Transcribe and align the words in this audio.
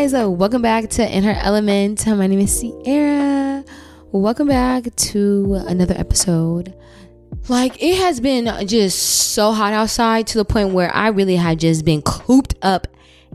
guys, 0.00 0.14
uh, 0.14 0.30
welcome 0.30 0.62
back 0.62 0.88
to 0.88 1.16
In 1.16 1.24
Her 1.24 1.36
Element. 1.42 2.06
My 2.06 2.28
name 2.28 2.38
is 2.38 2.56
Sierra. 2.56 3.64
Welcome 4.12 4.46
back 4.46 4.94
to 4.94 5.54
another 5.66 5.96
episode. 5.98 6.72
Like 7.48 7.82
it 7.82 7.96
has 7.96 8.20
been 8.20 8.68
just 8.68 8.96
so 9.34 9.50
hot 9.50 9.72
outside 9.72 10.28
to 10.28 10.38
the 10.38 10.44
point 10.44 10.72
where 10.72 10.94
I 10.94 11.08
really 11.08 11.34
have 11.34 11.58
just 11.58 11.84
been 11.84 12.00
cooped 12.02 12.54
up 12.62 12.86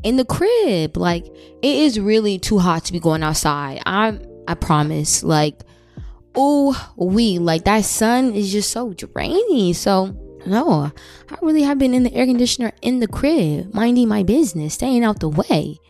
in 0.03 0.15
the 0.15 0.23
crib. 0.23 0.95
Like 0.95 1.25
it 1.25 1.63
is 1.63 1.99
really 1.99 2.39
too 2.39 2.59
hot 2.59 2.85
to 2.85 2.93
be 2.93 2.99
going 3.01 3.23
outside. 3.23 3.81
I 3.85 4.17
I 4.47 4.53
promise. 4.53 5.21
Like 5.21 5.59
oh 6.33 6.93
we 6.95 7.39
like 7.39 7.65
that 7.65 7.83
sun 7.83 8.33
is 8.33 8.53
just 8.53 8.69
so 8.69 8.93
draining. 8.93 9.73
So 9.73 10.17
no, 10.45 10.93
I 11.29 11.37
really 11.41 11.63
have 11.63 11.77
been 11.77 11.93
in 11.93 12.03
the 12.03 12.13
air 12.13 12.25
conditioner 12.25 12.71
in 12.81 13.01
the 13.01 13.07
crib, 13.09 13.73
minding 13.73 14.07
my 14.07 14.23
business, 14.23 14.75
staying 14.75 15.03
out 15.03 15.19
the 15.19 15.27
way. 15.27 15.81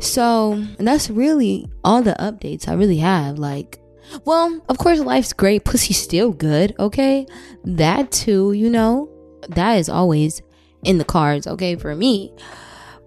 So 0.00 0.64
that's 0.78 1.10
really 1.10 1.70
all 1.84 2.02
the 2.02 2.16
updates 2.18 2.68
I 2.68 2.72
really 2.72 2.98
have. 2.98 3.38
Like, 3.38 3.78
well, 4.24 4.60
of 4.68 4.78
course, 4.78 5.00
life's 5.00 5.32
great. 5.32 5.64
Pussy's 5.64 6.02
still 6.02 6.32
good, 6.32 6.74
okay? 6.78 7.26
That 7.64 8.10
too, 8.10 8.52
you 8.52 8.70
know, 8.70 9.08
that 9.48 9.74
is 9.74 9.88
always 9.88 10.42
in 10.82 10.98
the 10.98 11.04
cards, 11.04 11.46
okay, 11.46 11.76
for 11.76 11.94
me. 11.94 12.32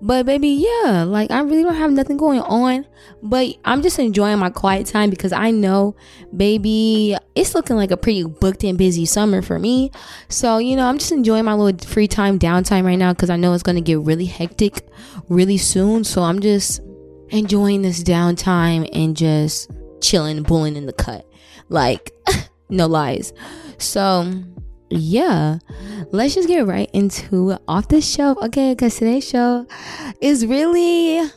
But 0.03 0.25
baby, 0.25 0.49
yeah, 0.49 1.03
like 1.03 1.31
I 1.31 1.39
really 1.39 1.63
don't 1.63 1.75
have 1.75 1.91
nothing 1.91 2.17
going 2.17 2.41
on. 2.41 2.85
But 3.21 3.55
I'm 3.63 3.81
just 3.81 3.99
enjoying 3.99 4.37
my 4.37 4.49
quiet 4.49 4.85
time 4.85 5.09
because 5.09 5.31
I 5.31 5.51
know, 5.51 5.95
baby, 6.35 7.15
it's 7.35 7.55
looking 7.55 7.77
like 7.77 7.89
a 7.89 7.95
pretty 7.95 8.25
booked 8.25 8.65
and 8.65 8.77
busy 8.77 9.05
summer 9.05 9.41
for 9.41 9.57
me. 9.57 9.91
So, 10.27 10.57
you 10.57 10.75
know, 10.75 10.87
I'm 10.87 10.97
just 10.97 11.13
enjoying 11.13 11.45
my 11.45 11.53
little 11.53 11.87
free 11.87 12.09
time, 12.09 12.37
downtime 12.37 12.83
right 12.83 12.97
now 12.97 13.13
because 13.13 13.29
I 13.29 13.37
know 13.37 13.53
it's 13.53 13.63
going 13.63 13.77
to 13.77 13.81
get 13.81 13.99
really 13.99 14.25
hectic 14.25 14.85
really 15.29 15.57
soon. 15.57 16.03
So 16.03 16.21
I'm 16.21 16.41
just 16.41 16.81
enjoying 17.29 17.81
this 17.81 18.03
downtime 18.03 18.89
and 18.93 19.15
just 19.15 19.71
chilling, 20.01 20.43
bullying 20.43 20.75
in 20.75 20.85
the 20.85 20.93
cut. 20.93 21.27
Like, 21.69 22.11
no 22.69 22.87
lies. 22.87 23.33
So, 23.77 24.31
yeah, 24.89 25.59
let's 26.11 26.35
just 26.35 26.47
get 26.47 26.67
right 26.67 26.89
into 26.93 27.57
off 27.67 27.87
the 27.87 28.01
shelf, 28.01 28.37
okay? 28.43 28.73
Because 28.73 28.95
today's 28.95 29.27
show 29.27 29.65
is 30.21 30.45
really 30.45 31.27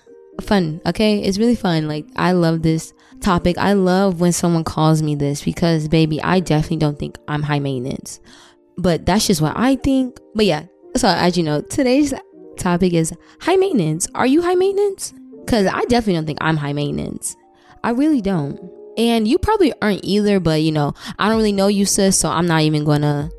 fun, 0.42 0.80
okay? 0.86 1.20
It's 1.20 1.38
really 1.38 1.54
fun. 1.54 1.88
Like, 1.88 2.06
I 2.16 2.32
love 2.32 2.62
this 2.62 2.92
topic. 3.20 3.56
I 3.58 3.72
love 3.72 4.20
when 4.20 4.32
someone 4.32 4.64
calls 4.64 5.02
me 5.02 5.14
this 5.14 5.42
because, 5.42 5.88
baby, 5.88 6.22
I 6.22 6.40
definitely 6.40 6.78
don't 6.78 6.98
think 6.98 7.18
I'm 7.28 7.42
high 7.42 7.60
maintenance, 7.60 8.20
but 8.76 9.06
that's 9.06 9.26
just 9.26 9.40
what 9.40 9.54
I 9.56 9.76
think. 9.76 10.18
But 10.34 10.46
yeah, 10.46 10.66
so 10.96 11.08
as 11.08 11.36
you 11.36 11.42
know, 11.42 11.62
today's 11.62 12.12
topic 12.58 12.92
is 12.92 13.12
high 13.40 13.56
maintenance. 13.56 14.06
Are 14.14 14.26
you 14.26 14.42
high 14.42 14.54
maintenance? 14.54 15.14
Because 15.46 15.66
I 15.66 15.82
definitely 15.84 16.14
don't 16.14 16.26
think 16.26 16.38
I'm 16.42 16.58
high 16.58 16.74
maintenance. 16.74 17.36
I 17.82 17.90
really 17.90 18.20
don't. 18.20 18.60
And 18.98 19.28
you 19.28 19.38
probably 19.38 19.72
aren't 19.80 20.04
either, 20.04 20.40
but 20.40 20.60
you 20.62 20.72
know, 20.72 20.92
I 21.18 21.28
don't 21.28 21.36
really 21.38 21.52
know 21.52 21.68
you, 21.68 21.86
sis, 21.86 22.18
so 22.18 22.28
I'm 22.28 22.46
not 22.46 22.62
even 22.62 22.84
gonna 22.84 23.30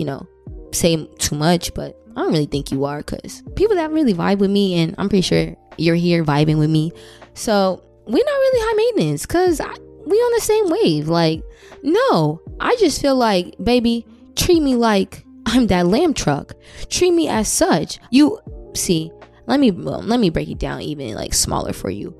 you 0.00 0.06
know, 0.06 0.26
say 0.72 1.06
too 1.18 1.36
much, 1.36 1.74
but 1.74 2.00
I 2.16 2.22
don't 2.22 2.32
really 2.32 2.46
think 2.46 2.72
you 2.72 2.86
are 2.86 2.98
because 2.98 3.42
people 3.54 3.76
that 3.76 3.90
really 3.90 4.14
vibe 4.14 4.38
with 4.38 4.50
me, 4.50 4.80
and 4.80 4.94
I'm 4.96 5.10
pretty 5.10 5.22
sure 5.22 5.54
you're 5.76 5.94
here 5.94 6.24
vibing 6.24 6.58
with 6.58 6.70
me. 6.70 6.90
So 7.34 7.84
we're 8.06 8.24
not 8.24 8.32
really 8.32 8.60
high 8.60 8.76
maintenance 8.76 9.26
because 9.26 9.60
we 9.60 10.16
on 10.16 10.34
the 10.34 10.40
same 10.40 10.70
wave. 10.70 11.08
Like, 11.08 11.42
no, 11.82 12.40
I 12.58 12.76
just 12.80 13.00
feel 13.02 13.14
like, 13.14 13.54
baby, 13.62 14.06
treat 14.36 14.62
me 14.62 14.74
like 14.74 15.22
I'm 15.46 15.66
that 15.66 15.86
lamb 15.86 16.14
truck. 16.14 16.54
Treat 16.88 17.12
me 17.12 17.28
as 17.28 17.46
such. 17.48 17.98
You 18.10 18.40
see, 18.74 19.12
let 19.50 19.58
me 19.58 19.72
well, 19.72 20.00
let 20.00 20.20
me 20.20 20.30
break 20.30 20.48
it 20.48 20.58
down 20.58 20.80
even 20.80 21.14
like 21.14 21.34
smaller 21.34 21.72
for 21.72 21.90
you. 21.90 22.16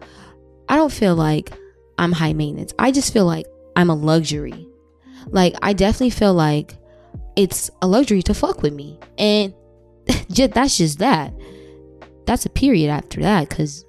I 0.69 0.75
don't 0.75 0.93
feel 0.93 1.15
like 1.15 1.53
I'm 1.97 2.11
high 2.11 2.33
maintenance. 2.33 2.75
I 2.77 2.91
just 2.91 3.13
feel 3.13 3.25
like 3.25 3.47
I'm 3.77 3.89
a 3.89 3.95
luxury. 3.95 4.67
Like 5.29 5.55
I 5.63 5.73
definitely 5.73 6.11
feel 6.11 6.35
like 6.35 6.77
it's 7.37 7.71
a 7.83 7.87
luxury 7.87 8.23
to 8.23 8.35
fuck 8.35 8.63
with 8.63 8.75
me. 8.75 8.99
And 9.17 9.55
just, 10.33 10.53
that's 10.53 10.77
just 10.77 10.99
that. 10.99 11.33
That's 12.27 12.47
a 12.47 12.51
period 12.51 12.91
after 12.91 13.21
that 13.21 13.49
because 13.49 13.85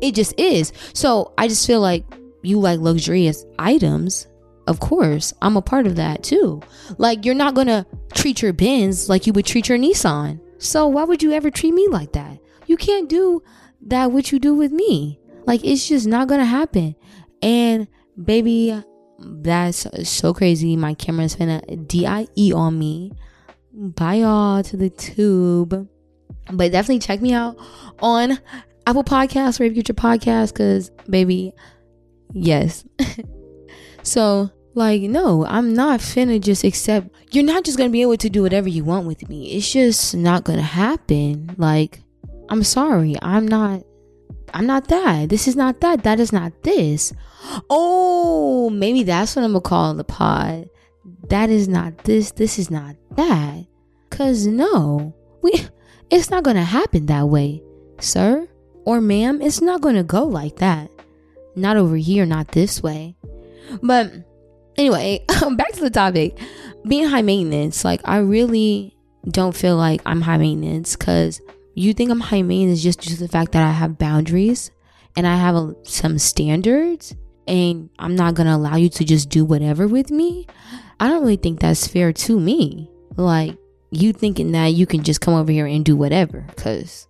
it 0.00 0.16
just 0.16 0.38
is. 0.38 0.72
So 0.92 1.32
I 1.38 1.46
just 1.46 1.66
feel 1.66 1.80
like 1.80 2.04
you 2.42 2.58
like 2.58 2.80
luxurious 2.80 3.44
items. 3.58 4.26
Of 4.66 4.80
course, 4.80 5.32
I'm 5.42 5.56
a 5.56 5.62
part 5.62 5.86
of 5.86 5.94
that 5.96 6.24
too. 6.24 6.60
Like, 6.98 7.24
you're 7.24 7.34
not 7.34 7.54
gonna 7.54 7.86
treat 8.14 8.42
your 8.42 8.52
Benz 8.52 9.08
like 9.08 9.26
you 9.26 9.32
would 9.32 9.46
treat 9.46 9.68
your 9.68 9.78
Nissan. 9.78 10.40
So, 10.58 10.86
why 10.86 11.04
would 11.04 11.22
you 11.22 11.32
ever 11.32 11.50
treat 11.50 11.72
me 11.72 11.88
like 11.88 12.12
that? 12.12 12.38
You 12.70 12.76
can't 12.76 13.08
do 13.08 13.42
that 13.88 14.12
what 14.12 14.30
you 14.30 14.38
do 14.38 14.54
with 14.54 14.70
me. 14.70 15.18
Like, 15.44 15.64
it's 15.64 15.88
just 15.88 16.06
not 16.06 16.28
gonna 16.28 16.44
happen. 16.44 16.94
And, 17.42 17.88
baby, 18.22 18.80
that's 19.18 19.88
so 20.08 20.32
crazy. 20.32 20.76
My 20.76 20.94
camera's 20.94 21.34
finna 21.34 21.88
DIE 21.88 22.52
on 22.52 22.78
me. 22.78 23.10
Bye 23.72 24.20
y'all 24.20 24.62
to 24.62 24.76
the 24.76 24.88
tube. 24.88 25.88
But 26.52 26.70
definitely 26.70 27.00
check 27.00 27.20
me 27.20 27.32
out 27.32 27.56
on 27.98 28.38
Apple 28.86 29.02
Podcasts 29.02 29.58
get 29.74 29.88
your 29.88 29.96
podcast, 29.96 30.54
cause 30.54 30.92
baby, 31.08 31.52
yes. 32.32 32.84
so 34.04 34.48
like 34.74 35.02
no, 35.02 35.44
I'm 35.44 35.74
not 35.74 35.98
finna 35.98 36.40
just 36.40 36.62
accept 36.62 37.08
you're 37.32 37.42
not 37.42 37.64
just 37.64 37.78
gonna 37.78 37.90
be 37.90 38.02
able 38.02 38.16
to 38.18 38.30
do 38.30 38.42
whatever 38.42 38.68
you 38.68 38.84
want 38.84 39.08
with 39.08 39.28
me. 39.28 39.54
It's 39.54 39.72
just 39.72 40.14
not 40.14 40.44
gonna 40.44 40.62
happen. 40.62 41.56
Like, 41.58 42.04
I'm 42.50 42.62
sorry. 42.62 43.16
I'm 43.22 43.46
not 43.48 43.82
I'm 44.52 44.66
not 44.66 44.88
that. 44.88 45.28
This 45.28 45.46
is 45.46 45.56
not 45.56 45.80
that. 45.80 46.02
That 46.02 46.20
is 46.20 46.32
not 46.32 46.62
this. 46.62 47.12
Oh, 47.70 48.68
maybe 48.70 49.04
that's 49.04 49.36
what 49.36 49.44
I'm 49.44 49.52
gonna 49.52 49.60
call 49.60 49.94
the 49.94 50.04
pod. 50.04 50.68
That 51.28 51.50
is 51.50 51.68
not 51.68 51.98
this. 51.98 52.32
This 52.32 52.58
is 52.58 52.70
not 52.70 52.96
that. 53.16 53.66
Cause 54.10 54.46
no, 54.46 55.14
we. 55.42 55.52
It's 56.10 56.30
not 56.30 56.42
gonna 56.42 56.64
happen 56.64 57.06
that 57.06 57.28
way, 57.28 57.62
sir 58.00 58.48
or 58.84 59.00
ma'am. 59.00 59.40
It's 59.40 59.60
not 59.60 59.80
gonna 59.80 60.02
go 60.02 60.24
like 60.24 60.56
that. 60.56 60.90
Not 61.54 61.76
over 61.76 61.96
here. 61.96 62.26
Not 62.26 62.48
this 62.48 62.82
way. 62.82 63.16
But 63.82 64.12
anyway, 64.76 65.24
back 65.56 65.72
to 65.72 65.80
the 65.80 65.90
topic. 65.90 66.38
Being 66.86 67.06
high 67.06 67.22
maintenance, 67.22 67.84
like 67.84 68.00
I 68.04 68.18
really 68.18 68.96
don't 69.28 69.54
feel 69.54 69.76
like 69.76 70.00
I'm 70.06 70.22
high 70.22 70.38
maintenance 70.38 70.96
because 70.96 71.40
you 71.74 71.92
think 71.94 72.10
I'm 72.10 72.20
high 72.20 72.42
maintenance 72.42 72.82
just 72.82 73.00
due 73.00 73.14
to 73.14 73.20
the 73.20 73.28
fact 73.28 73.52
that 73.52 73.62
I 73.62 73.72
have 73.72 73.98
boundaries 73.98 74.70
and 75.16 75.26
I 75.26 75.36
have 75.36 75.54
a, 75.54 75.74
some 75.82 76.18
standards 76.18 77.14
and 77.46 77.90
I'm 77.98 78.14
not 78.14 78.34
gonna 78.34 78.56
allow 78.56 78.76
you 78.76 78.88
to 78.90 79.04
just 79.04 79.28
do 79.28 79.44
whatever 79.44 79.88
with 79.88 80.10
me. 80.10 80.46
I 80.98 81.08
don't 81.08 81.22
really 81.22 81.36
think 81.36 81.60
that's 81.60 81.86
fair 81.86 82.12
to 82.12 82.38
me. 82.38 82.90
Like 83.16 83.56
you 83.90 84.12
thinking 84.12 84.52
that 84.52 84.68
you 84.68 84.86
can 84.86 85.02
just 85.02 85.20
come 85.20 85.34
over 85.34 85.50
here 85.50 85.66
and 85.66 85.84
do 85.84 85.96
whatever 85.96 86.44
because 86.54 87.08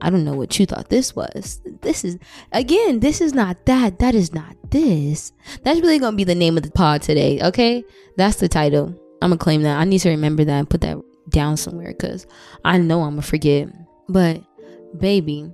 I 0.00 0.10
don't 0.10 0.24
know 0.24 0.34
what 0.34 0.58
you 0.58 0.66
thought 0.66 0.88
this 0.88 1.14
was. 1.16 1.60
This 1.80 2.04
is 2.04 2.18
again, 2.52 3.00
this 3.00 3.20
is 3.20 3.34
not 3.34 3.66
that. 3.66 3.98
That 3.98 4.14
is 4.14 4.32
not 4.32 4.56
this. 4.70 5.32
That's 5.62 5.80
really 5.80 5.98
gonna 5.98 6.16
be 6.16 6.24
the 6.24 6.34
name 6.34 6.56
of 6.56 6.62
the 6.62 6.70
pod 6.70 7.02
today. 7.02 7.40
Okay, 7.42 7.84
that's 8.16 8.36
the 8.36 8.48
title. 8.48 8.94
I'm 9.22 9.30
gonna 9.30 9.38
claim 9.38 9.62
that. 9.62 9.78
I 9.78 9.84
need 9.84 10.00
to 10.00 10.10
remember 10.10 10.44
that 10.44 10.58
and 10.58 10.70
put 10.70 10.82
that 10.82 10.98
down 11.30 11.56
somewhere 11.56 11.92
because 11.92 12.26
I 12.64 12.78
know 12.78 13.02
I'm 13.02 13.12
gonna 13.12 13.22
forget. 13.22 13.68
But 14.08 14.42
baby, 14.98 15.50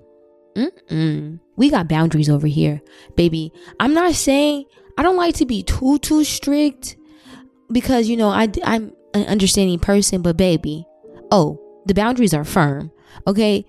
mm-mm. 0.55 1.41
we 1.57 1.71
got 1.71 1.89
boundaries 1.89 2.29
over 2.29 2.47
here, 2.47 2.81
baby. 3.17 3.53
I'm 3.79 3.95
not 3.95 4.15
saying 4.15 4.65
I 4.99 5.03
don't 5.03 5.17
like 5.17 5.37
to 5.37 5.47
be 5.47 5.63
too 5.63 5.99
too 5.99 6.25
strict 6.25 6.97
because 7.71 8.09
you 8.09 8.17
know 8.17 8.29
I 8.29 8.49
I'm 8.65 8.93
an 9.15 9.27
understanding 9.27 9.79
person, 9.79 10.23
but 10.23 10.37
baby, 10.37 10.87
oh 11.31 11.61
the 11.87 11.95
boundaries 11.95 12.35
are 12.35 12.45
firm, 12.45 12.91
okay, 13.27 13.65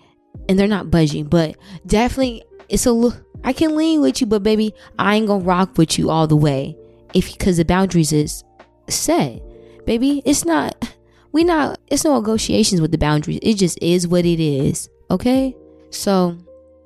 and 0.50 0.57
they're 0.57 0.68
not 0.68 0.92
budging. 0.92 1.25
But 1.25 1.56
definitely, 1.86 2.44
it's 2.69 2.86
a 2.86 2.92
look. 2.92 3.24
I 3.44 3.54
can 3.54 3.75
lean 3.75 4.01
with 4.01 4.22
you, 4.22 4.27
but 4.27 4.44
baby, 4.44 4.74
I 5.00 5.16
ain't 5.16 5.27
gonna 5.27 5.44
rock 5.44 5.77
with 5.77 5.98
you 5.98 6.10
all 6.10 6.27
the 6.27 6.36
way 6.36 6.77
if 7.13 7.31
because 7.31 7.57
the 7.57 7.66
boundaries 7.66 8.13
is 8.13 8.44
set, 8.89 9.42
baby. 9.86 10.22
It's 10.25 10.45
not 10.45 10.91
we 11.31 11.44
not 11.44 11.80
it's 11.88 12.04
no 12.04 12.19
negotiations 12.19 12.81
with 12.81 12.92
the 12.92 12.98
boundaries. 12.98 13.39
It 13.42 13.56
just 13.56 13.78
is 13.81 14.07
what 14.07 14.25
it 14.25 14.39
is. 14.39 14.89
Okay? 15.10 15.56
So 15.89 16.38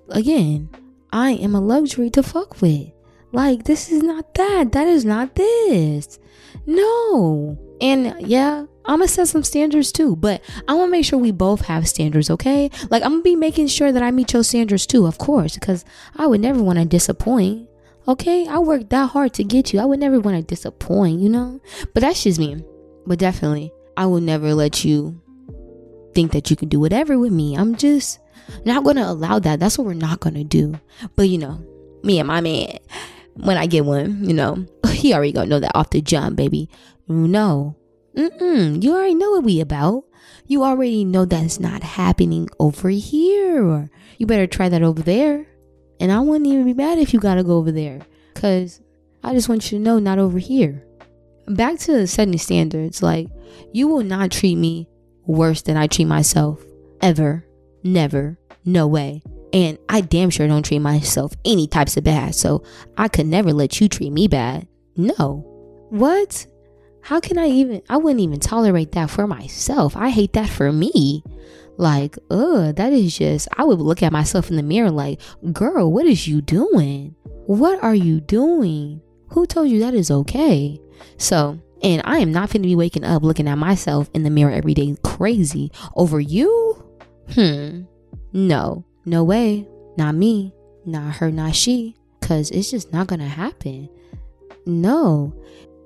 again, 0.10 0.70
I 1.12 1.32
am 1.32 1.56
a 1.56 1.62
luxury 1.62 2.10
to 2.12 2.24
fuck 2.24 2.62
with. 2.62 2.90
Like 3.32 3.64
this 3.64 3.92
is 3.92 4.02
not 4.02 4.34
that. 4.36 4.72
That 4.72 4.88
is 4.88 5.06
not 5.06 5.36
this. 5.36 6.20
No. 6.66 7.58
And 7.82 8.16
yeah, 8.26 8.66
I'm 8.86 9.00
gonna 9.00 9.08
set 9.08 9.28
some 9.28 9.44
standards 9.44 9.92
too, 9.92 10.16
but 10.16 10.42
I 10.68 10.74
wanna 10.74 10.92
make 10.92 11.06
sure 11.06 11.20
we 11.20 11.32
both 11.32 11.62
have 11.66 11.88
standards, 11.88 12.30
okay? 12.30 12.70
Like 12.90 13.04
I'm 13.04 13.12
gonna 13.12 13.24
be 13.24 13.36
making 13.36 13.68
sure 13.68 13.92
that 13.92 14.04
I 14.04 14.12
meet 14.12 14.34
your 14.34 14.44
standards 14.44 14.86
too, 14.86 15.06
of 15.06 15.18
course, 15.18 15.56
because 15.56 15.84
I 16.16 16.28
would 16.28 16.42
never 16.42 16.62
wanna 16.62 16.86
disappoint. 16.86 17.68
Okay? 18.08 18.48
I 18.48 18.60
worked 18.60 18.92
that 18.92 19.10
hard 19.10 19.34
to 19.34 19.44
get 19.44 19.74
you. 19.74 19.80
I 19.80 19.86
would 19.86 20.00
never 20.00 20.20
wanna 20.20 20.44
disappoint, 20.44 21.20
you 21.20 21.30
know? 21.30 21.60
But 21.94 22.02
that's 22.02 22.24
just 22.24 22.40
me. 22.40 22.64
But 23.08 23.20
definitely, 23.20 23.72
I 23.98 24.06
will 24.06 24.22
never 24.22 24.54
let 24.54 24.84
you 24.84 25.22
think 26.14 26.32
that 26.32 26.50
you 26.50 26.56
can 26.56 26.70
do 26.70 26.80
whatever 26.80 27.18
with 27.18 27.32
me. 27.32 27.56
I'm 27.56 27.76
just 27.76 28.20
not 28.66 28.84
going 28.84 28.96
to 28.98 29.10
allow 29.10 29.40
that. 29.40 29.60
That's 29.60 29.78
what 29.78 29.88
we're 29.88 29.94
not 29.94 30.20
going 30.20 30.36
to 30.36 30.44
do. 30.44 30.80
But 31.16 31.30
you 31.30 31.38
know, 31.38 31.64
me 32.04 32.20
and 32.20 32.28
my 32.28 32.42
man, 32.42 32.78
when 33.36 33.58
I 33.58 33.66
get 33.66 33.86
one, 33.86 34.24
you 34.24 34.34
know, 34.34 34.66
he 34.88 35.14
already 35.14 35.34
gonna 35.34 35.50
know 35.50 35.60
that 35.60 35.76
off 35.76 35.90
the 35.90 36.02
jump, 36.02 36.38
baby. 36.38 36.70
No, 37.08 37.76
Mm-mm, 38.16 38.82
you 38.82 38.94
already 38.94 39.16
know 39.16 39.32
what 39.32 39.44
we 39.44 39.60
about. 39.60 40.06
You 40.48 40.64
already 40.64 41.04
know 41.04 41.26
that's 41.26 41.60
not 41.60 41.84
happening 41.84 42.48
over 42.60 42.90
here. 42.90 43.90
You 44.18 44.26
better 44.26 44.48
try 44.48 44.70
that 44.70 44.84
over 44.84 45.02
there. 45.02 45.46
And 46.00 46.12
I 46.12 46.20
wouldn't 46.20 46.48
even 46.48 46.66
be 46.66 46.74
mad 46.74 46.98
if 46.98 47.14
you 47.14 47.20
gotta 47.20 47.44
go 47.44 47.58
over 47.58 47.72
there. 47.72 48.02
Cause 48.36 48.82
I 49.24 49.34
just 49.34 49.50
want 49.50 49.72
you 49.72 49.78
to 49.78 49.84
know 49.84 50.00
not 50.00 50.20
over 50.20 50.40
here. 50.40 50.85
Back 51.48 51.80
to 51.80 52.08
setting 52.08 52.38
standards, 52.38 53.04
like 53.04 53.28
you 53.72 53.88
will 53.88 54.04
not 54.04 54.32
treat 54.32 54.56
me 54.56 54.88
worse 55.26 55.62
than 55.62 55.78
I 55.78 55.88
treat 55.88 56.06
myself. 56.06 56.64
Ever. 57.02 57.46
Never. 57.84 58.40
No 58.64 58.88
way. 58.88 59.22
And 59.54 59.78
I 59.88 60.02
damn 60.02 60.30
sure 60.30 60.48
don't 60.48 60.66
treat 60.66 60.80
myself 60.80 61.34
any 61.46 61.68
types 61.68 61.98
of 61.98 62.04
bad. 62.04 62.36
So 62.36 62.64
I 62.98 63.08
could 63.08 63.28
never 63.28 63.54
let 63.54 63.80
you 63.80 63.88
treat 63.88 64.12
me 64.12 64.28
bad. 64.28 64.68
No. 64.98 65.46
What? 65.90 66.48
How 67.02 67.20
can 67.20 67.38
I 67.38 67.48
even? 67.48 67.84
I 67.88 67.98
wouldn't 67.98 68.22
even 68.22 68.40
tolerate 68.40 68.94
that 68.94 69.12
for 69.12 69.28
myself. 69.28 69.96
I 69.96 70.10
hate 70.10 70.34
that 70.34 70.50
for 70.50 70.72
me. 70.72 71.24
Like, 71.78 72.18
ugh, 72.32 72.76
that 72.76 72.94
is 72.94 73.18
just, 73.18 73.48
I 73.58 73.66
would 73.66 73.80
look 73.80 74.02
at 74.02 74.14
myself 74.14 74.50
in 74.50 74.56
the 74.56 74.64
mirror 74.64 74.92
like, 74.92 75.20
girl, 75.52 75.92
what 75.92 76.06
is 76.06 76.28
you 76.28 76.42
doing? 76.42 77.16
What 77.46 77.84
are 77.84 77.94
you 77.96 78.22
doing? 78.22 79.02
Who 79.32 79.46
told 79.46 79.70
you 79.70 79.80
that 79.82 79.94
is 79.94 80.10
okay? 80.10 80.80
So, 81.18 81.60
and 81.82 82.02
I 82.06 82.20
am 82.20 82.32
not 82.32 82.50
going 82.50 82.62
to 82.62 82.68
be 82.68 82.76
waking 82.76 83.04
up 83.04 83.24
looking 83.24 83.48
at 83.48 83.58
myself 83.58 84.10
in 84.14 84.24
the 84.24 84.30
mirror 84.30 84.52
every 84.52 84.74
day 84.74 84.96
crazy 85.04 85.72
over 85.96 86.20
you. 86.20 86.84
Hmm. 87.34 87.84
No, 88.34 88.86
no 89.06 89.24
way. 89.24 89.68
Not 89.98 90.16
me. 90.16 90.54
Not 90.86 91.16
her, 91.16 91.32
not 91.32 91.56
she. 91.56 91.96
Because 92.20 92.52
it's 92.52 92.72
just 92.72 92.92
not 92.92 93.08
to 93.08 93.18
happen. 93.18 93.90
No. 94.66 95.34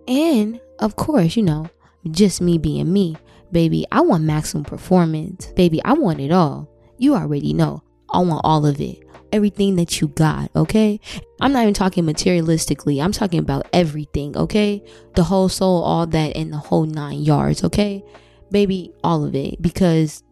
And 0.07 0.59
of 0.79 0.95
course, 0.95 1.35
you 1.35 1.43
know, 1.43 1.69
just 2.11 2.41
me 2.41 2.57
being 2.57 2.91
me. 2.91 3.17
Baby, 3.51 3.85
I 3.91 4.01
want 4.01 4.23
maximum 4.23 4.63
performance. 4.63 5.47
Baby, 5.55 5.81
I 5.83 5.93
want 5.93 6.19
it 6.19 6.31
all. 6.31 6.69
You 6.97 7.15
already 7.15 7.53
know. 7.53 7.83
I 8.11 8.19
want 8.19 8.41
all 8.43 8.65
of 8.65 8.79
it. 8.79 9.03
Everything 9.31 9.75
that 9.75 10.01
you 10.01 10.07
got, 10.07 10.49
okay? 10.55 10.99
I'm 11.39 11.51
not 11.51 11.61
even 11.61 11.73
talking 11.73 12.03
materialistically. 12.03 13.03
I'm 13.03 13.11
talking 13.11 13.39
about 13.39 13.67
everything, 13.73 14.35
okay? 14.35 14.83
The 15.15 15.23
whole 15.23 15.49
soul, 15.49 15.83
all 15.83 16.07
that, 16.07 16.35
and 16.35 16.51
the 16.51 16.57
whole 16.57 16.85
nine 16.85 17.19
yards, 17.19 17.63
okay? 17.63 18.03
Baby, 18.51 18.91
all 19.03 19.23
of 19.23 19.35
it. 19.35 19.61
Because, 19.61 20.23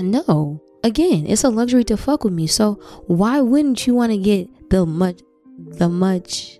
no, 0.00 0.62
again, 0.82 1.26
it's 1.26 1.44
a 1.44 1.50
luxury 1.50 1.84
to 1.84 1.96
fuck 1.96 2.24
with 2.24 2.32
me. 2.32 2.46
So 2.46 2.74
why 3.06 3.40
wouldn't 3.40 3.86
you 3.86 3.94
want 3.94 4.12
to 4.12 4.18
get 4.18 4.70
the 4.70 4.86
much, 4.86 5.20
the 5.58 5.88
much 5.88 6.58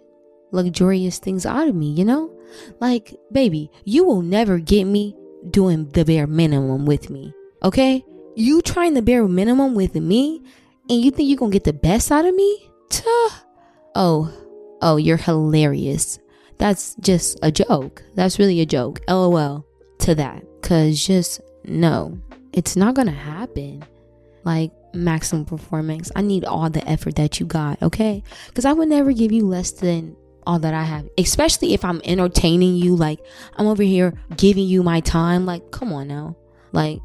luxurious 0.53 1.19
things 1.19 1.47
out 1.47 1.69
of 1.69 1.75
me, 1.75 1.91
you 1.93 2.05
know? 2.05 2.31
Like, 2.81 3.15
baby, 3.33 3.71
you 3.85 4.05
will 4.05 4.23
never 4.23 4.59
get 4.59 4.85
me 4.85 5.17
doing 5.51 5.89
the 5.91 6.05
bare 6.05 6.27
minimum 6.27 6.87
with 6.87 7.11
me. 7.11 7.33
Okay? 7.63 8.05
You 8.35 8.61
trying 8.61 8.95
the 8.95 9.03
bare 9.03 9.27
minimum 9.27 9.75
with 9.75 9.95
me 9.95 10.43
and 10.89 11.01
you 11.01 11.11
think 11.11 11.29
you're 11.29 11.39
gonna 11.39 11.53
get 11.53 11.65
the 11.65 11.73
best 11.73 12.11
out 12.13 12.25
of 12.25 12.35
me? 12.35 12.71
Tuh. 12.91 13.31
Oh, 13.95 14.33
oh, 14.83 14.97
you're 14.97 15.17
hilarious. 15.17 16.19
That's 16.59 16.95
just 16.97 17.39
a 17.43 17.51
joke. 17.51 18.03
That's 18.15 18.39
really 18.39 18.61
a 18.61 18.67
joke. 18.67 19.01
LOL 19.09 19.67
to 20.01 20.15
that. 20.15 20.45
Cause 20.63 21.05
just 21.05 21.41
no, 21.65 22.19
it's 22.53 22.77
not 22.77 22.95
gonna 22.95 23.11
happen. 23.11 23.85
Like 24.45 24.73
maximum 24.97 25.45
performance. 25.45 26.11
I 26.17 26.23
need 26.23 26.45
all 26.45 26.71
the 26.71 26.87
effort 26.89 27.17
that 27.17 27.39
you 27.39 27.47
got, 27.47 27.81
okay? 27.83 28.23
Because 28.49 28.65
I 28.65 28.73
would 28.73 28.89
never 28.89 29.13
give 29.13 29.33
you 29.33 29.47
less 29.47 29.71
than 29.71 30.17
all 30.47 30.59
that 30.61 30.75
I 30.75 30.85
have, 30.85 31.09
especially 31.19 31.75
if 31.75 31.85
I'm 31.85 32.01
entertaining 32.05 32.77
you. 32.77 32.97
Like, 32.97 33.21
I'm 33.57 33.67
over 33.67 33.83
here 33.83 34.15
giving 34.37 34.65
you 34.67 34.83
my 34.83 35.01
time. 35.01 35.45
Like, 35.47 35.71
come 35.71 35.93
on 35.93 36.09
now. 36.09 36.37
Like, 36.73 37.01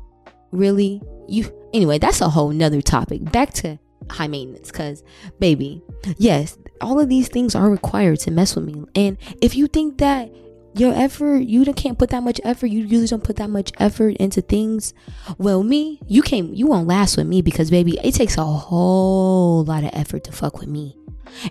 really? 0.52 1.02
You, 1.32 1.52
anyway, 1.74 2.00
that's 2.00 2.22
a 2.22 2.30
whole 2.30 2.50
nother 2.50 2.82
topic. 2.82 3.32
Back 3.32 3.54
to 3.56 3.80
high 4.10 4.28
maintenance, 4.28 4.72
because, 4.72 5.04
baby, 5.40 5.82
yes, 6.18 6.58
all 6.82 7.00
of 7.00 7.10
these 7.10 7.28
things 7.28 7.56
are 7.56 7.70
required 7.70 8.20
to 8.22 8.32
mess 8.32 8.56
with 8.56 8.66
me. 8.66 8.84
And 8.96 9.18
if 9.42 9.56
you 9.56 9.68
think 9.68 10.00
that 10.00 10.32
your 10.74 10.94
effort, 10.94 11.38
you 11.38 11.66
can't 11.74 12.00
put 12.00 12.10
that 12.10 12.24
much 12.24 12.40
effort, 12.44 12.68
you 12.68 12.82
usually 12.82 13.08
don't 13.08 13.24
put 13.24 13.38
that 13.38 13.50
much 13.50 13.72
effort 13.80 14.16
into 14.18 14.42
things. 14.42 14.94
Well, 15.38 15.64
me, 15.64 16.00
you 16.08 16.22
can't, 16.22 16.56
you 16.56 16.68
won't 16.68 16.88
last 16.88 17.18
with 17.18 17.28
me 17.28 17.42
because, 17.42 17.70
baby, 17.70 18.00
it 18.04 18.14
takes 18.14 18.38
a 18.38 18.44
whole 18.44 19.64
lot 19.64 19.84
of 19.84 19.92
effort 19.94 20.24
to 20.26 20.32
fuck 20.32 20.60
with 20.60 20.70
me 20.70 20.98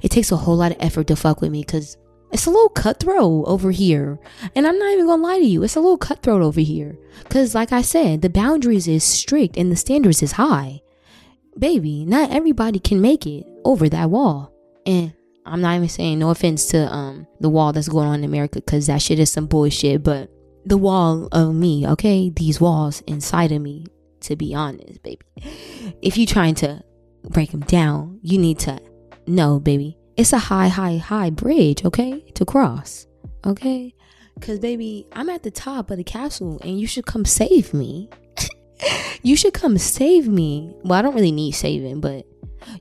it 0.02 0.10
takes 0.10 0.32
a 0.32 0.36
whole 0.36 0.56
lot 0.56 0.72
of 0.72 0.78
effort 0.80 1.06
to 1.08 1.16
fuck 1.16 1.40
with 1.40 1.50
me 1.50 1.60
because 1.62 1.96
it's 2.32 2.46
a 2.46 2.50
little 2.50 2.68
cutthroat 2.68 3.46
over 3.46 3.70
here. 3.70 4.18
And 4.54 4.66
I'm 4.66 4.78
not 4.78 4.92
even 4.92 5.06
gonna 5.06 5.22
lie 5.22 5.38
to 5.38 5.44
you, 5.44 5.62
it's 5.62 5.76
a 5.76 5.80
little 5.80 5.98
cutthroat 5.98 6.42
over 6.42 6.60
here. 6.60 6.98
Cause 7.28 7.54
like 7.54 7.72
I 7.72 7.82
said, 7.82 8.22
the 8.22 8.30
boundaries 8.30 8.88
is 8.88 9.04
strict 9.04 9.56
and 9.56 9.70
the 9.70 9.76
standards 9.76 10.22
is 10.22 10.32
high. 10.32 10.82
Baby, 11.58 12.04
not 12.04 12.30
everybody 12.30 12.78
can 12.78 13.00
make 13.00 13.26
it 13.26 13.46
over 13.64 13.88
that 13.88 14.10
wall. 14.10 14.52
And 14.86 15.12
I'm 15.44 15.60
not 15.60 15.76
even 15.76 15.88
saying 15.88 16.18
no 16.18 16.30
offense 16.30 16.66
to 16.68 16.92
um 16.92 17.26
the 17.40 17.48
wall 17.48 17.72
that's 17.72 17.88
going 17.88 18.08
on 18.08 18.20
in 18.20 18.24
America, 18.24 18.60
cause 18.60 18.86
that 18.86 19.02
shit 19.02 19.18
is 19.18 19.30
some 19.30 19.46
bullshit, 19.46 20.02
but 20.02 20.30
the 20.64 20.78
wall 20.78 21.28
of 21.32 21.54
me, 21.54 21.86
okay? 21.86 22.30
These 22.30 22.60
walls 22.60 23.00
inside 23.06 23.52
of 23.52 23.62
me, 23.62 23.86
to 24.20 24.36
be 24.36 24.54
honest, 24.54 25.02
baby. 25.02 25.22
If 26.02 26.16
you're 26.16 26.26
trying 26.26 26.54
to 26.56 26.84
break 27.28 27.50
them 27.50 27.60
down, 27.60 28.18
you 28.22 28.38
need 28.38 28.58
to 28.60 28.80
know, 29.26 29.58
baby. 29.58 29.96
It's 30.20 30.34
a 30.34 30.38
high, 30.38 30.68
high, 30.68 30.98
high 30.98 31.30
bridge, 31.30 31.82
okay? 31.82 32.20
To 32.34 32.44
cross, 32.44 33.06
okay? 33.46 33.94
Because, 34.34 34.58
baby, 34.58 35.06
I'm 35.12 35.30
at 35.30 35.44
the 35.44 35.50
top 35.50 35.90
of 35.90 35.96
the 35.96 36.04
castle 36.04 36.60
and 36.62 36.78
you 36.78 36.86
should 36.86 37.06
come 37.06 37.24
save 37.24 37.72
me. 37.72 38.10
you 39.22 39.34
should 39.34 39.54
come 39.54 39.78
save 39.78 40.28
me. 40.28 40.74
Well, 40.84 40.98
I 40.98 41.00
don't 41.00 41.14
really 41.14 41.32
need 41.32 41.52
saving, 41.52 42.02
but 42.02 42.26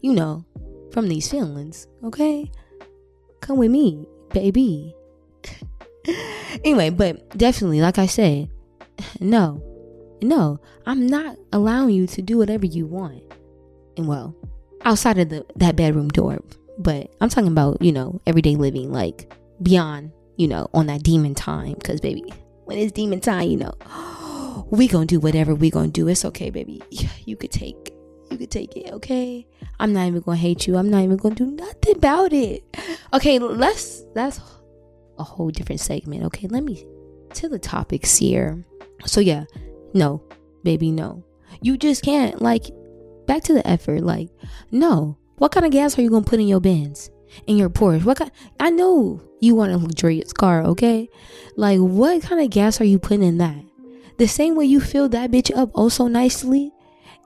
you 0.02 0.12
know, 0.12 0.44
from 0.92 1.08
these 1.08 1.32
feelings, 1.32 1.88
okay? 2.04 2.52
Come 3.40 3.58
with 3.58 3.72
me, 3.72 4.06
baby. 4.34 4.94
anyway, 6.66 6.90
but 6.90 7.38
definitely, 7.38 7.80
like 7.80 7.98
I 7.98 8.08
said, 8.08 8.50
no, 9.22 9.64
no, 10.22 10.60
I'm 10.86 11.08
not 11.08 11.38
allowing 11.54 11.92
you 11.92 12.06
to 12.06 12.22
do 12.22 12.38
whatever 12.38 12.66
you 12.66 12.86
want. 12.86 13.24
And 13.96 14.10
well, 14.10 14.36
outside 14.84 15.18
of 15.20 15.30
the 15.30 15.46
that 15.56 15.78
bedroom 15.78 16.10
door. 16.10 16.40
But 16.80 17.14
I'm 17.22 17.30
talking 17.30 17.52
about, 17.52 17.82
you 17.82 17.92
know, 17.92 18.22
everyday 18.26 18.56
living, 18.56 18.92
like 18.92 19.32
beyond, 19.62 20.12
you 20.38 20.48
know, 20.48 20.70
on 20.74 20.88
that 20.88 21.04
demon 21.04 21.36
time. 21.36 21.76
Cause 21.76 22.00
baby, 22.00 22.24
when 22.66 22.78
it's 22.78 22.94
demon 22.94 23.20
time, 23.20 23.50
you 23.50 23.58
know, 23.58 24.66
we 24.72 24.88
gonna 24.88 25.06
do 25.06 25.20
whatever 25.20 25.54
we 25.54 25.70
gonna 25.70 25.90
do. 25.90 26.08
It's 26.08 26.26
okay, 26.26 26.50
baby. 26.50 26.82
You 27.26 27.36
could 27.36 27.52
take 27.52 27.94
you 28.32 28.38
could 28.38 28.52
take 28.52 28.76
it, 28.76 28.92
okay? 28.94 29.46
I'm 29.80 29.94
not 29.94 30.08
even 30.08 30.22
gonna 30.22 30.38
hate 30.38 30.68
you. 30.68 30.78
I'm 30.78 30.90
not 30.90 31.04
even 31.04 31.18
gonna 31.18 31.36
do 31.36 31.48
nothing 31.48 31.96
about 31.96 32.34
it. 32.34 32.64
Okay, 33.14 33.40
let's 33.40 34.04
that's 34.14 34.40
a 35.18 35.24
whole 35.24 35.50
different 35.50 35.82
segment. 35.82 36.24
Okay, 36.26 36.48
let 36.48 36.64
me 36.64 36.86
to 37.34 37.50
the 37.50 37.60
topics 37.60 38.18
here. 38.18 38.64
So 39.06 39.20
yeah, 39.20 39.46
no, 39.94 40.24
baby, 40.64 40.92
no. 40.92 41.24
You 41.62 41.78
just 41.78 42.04
can't 42.04 42.42
like 42.42 42.66
back 43.26 43.44
to 43.44 43.54
the 43.54 43.68
effort. 43.68 44.02
Like, 44.02 44.30
no. 44.72 45.18
What 45.40 45.52
kind 45.52 45.66
of 45.66 45.72
gas 45.72 45.98
are 45.98 46.02
you 46.02 46.10
gonna 46.10 46.26
put 46.26 46.40
in 46.40 46.48
your 46.48 46.60
Benz? 46.60 47.10
In 47.48 47.58
your 47.58 47.70
Porsche? 47.70 48.04
What 48.04 48.18
kind 48.18 48.32
I 48.60 48.70
know 48.70 49.22
you 49.40 49.56
want 49.56 49.72
a 49.72 49.78
luxurious 49.78 50.34
car, 50.34 50.64
okay? 50.64 51.10
Like 51.56 51.80
what 51.80 52.22
kind 52.22 52.42
of 52.42 52.50
gas 52.50 52.80
are 52.80 52.86
you 52.86 53.00
putting 53.00 53.24
in 53.24 53.38
that? 53.40 53.64
The 54.18 54.28
same 54.28 54.56
way 54.56 54.66
you 54.66 54.80
fill 54.80 55.10
that 55.10 55.32
bitch 55.32 55.56
up 55.58 55.72
oh 55.76 55.90
so 55.90 56.08
nicely 56.08 56.74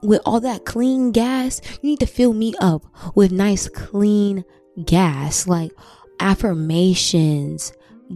with 0.02 0.20
all 0.24 0.40
that 0.40 0.64
clean 0.64 1.12
gas, 1.12 1.60
you 1.82 1.90
need 1.90 2.00
to 2.00 2.06
fill 2.06 2.32
me 2.32 2.54
up 2.60 2.84
with 3.14 3.32
nice 3.32 3.68
clean 3.68 4.44
gas, 4.84 5.46
like 5.46 5.72
affirmations, 6.20 7.72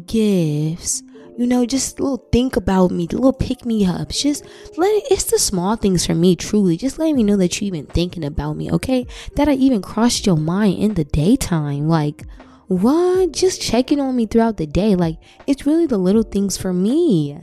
gifts, 0.07 1.03
you 1.39 1.47
know, 1.47 1.65
just 1.65 2.01
little 2.01 2.27
think 2.33 2.57
about 2.57 2.91
me, 2.91 3.07
little 3.07 3.33
pick 3.33 3.65
me 3.65 3.87
ups. 3.87 4.21
Just 4.23 4.45
let 4.77 4.93
it, 4.93 5.05
it's 5.13 5.31
the 5.31 5.39
small 5.39 5.77
things 5.77 6.05
for 6.05 6.15
me, 6.15 6.35
truly. 6.35 6.77
Just 6.77 6.99
letting 6.99 7.15
me 7.15 7.23
know 7.23 7.37
that 7.37 7.61
you 7.61 7.69
even 7.69 7.87
thinking 7.87 8.25
about 8.25 8.57
me, 8.57 8.73
okay? 8.73 9.07
That 9.37 9.49
I 9.49 9.53
even 9.53 9.81
crossed 9.81 10.27
your 10.27 10.37
mind 10.37 10.81
in 10.81 10.95
the 10.95 11.05
daytime. 11.05 11.87
Like, 11.87 12.25
what? 12.67 13.31
Just 13.31 13.63
checking 13.63 14.01
on 14.01 14.17
me 14.17 14.27
throughout 14.27 14.57
the 14.57 14.67
day. 14.67 14.97
Like, 14.97 15.19
it's 15.47 15.65
really 15.65 15.87
the 15.87 15.97
little 15.97 16.25
things 16.25 16.57
for 16.57 16.73
me. 16.73 17.39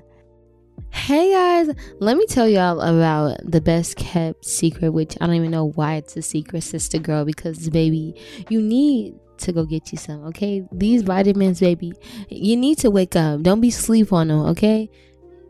Hey 0.90 1.32
guys, 1.32 1.74
let 2.00 2.18
me 2.18 2.26
tell 2.26 2.50
y'all 2.50 2.82
about 2.82 3.38
the 3.50 3.62
best 3.62 3.96
kept 3.96 4.44
secret, 4.44 4.92
which 4.92 5.16
I 5.22 5.26
don't 5.26 5.36
even 5.36 5.52
know 5.52 5.72
why 5.72 5.96
it's 5.96 6.18
a 6.18 6.22
secret, 6.22 6.64
sister 6.64 6.98
girl, 6.98 7.24
because 7.24 7.70
baby, 7.70 8.20
you 8.50 8.62
need 8.62 9.16
to 9.40 9.54
go 9.54 9.66
get 9.66 9.92
you 9.92 9.98
some, 9.98 10.24
okay? 10.26 10.68
These 10.72 11.04
vitamins, 11.04 11.60
baby, 11.60 11.94
you 12.30 12.56
need 12.56 12.78
to 12.80 12.92
wake 12.92 13.16
up. 13.16 13.42
Don't 13.42 13.62
be 13.62 13.72
sleep 13.72 14.12
on 14.14 14.30
them, 14.30 14.40
okay? 14.48 14.90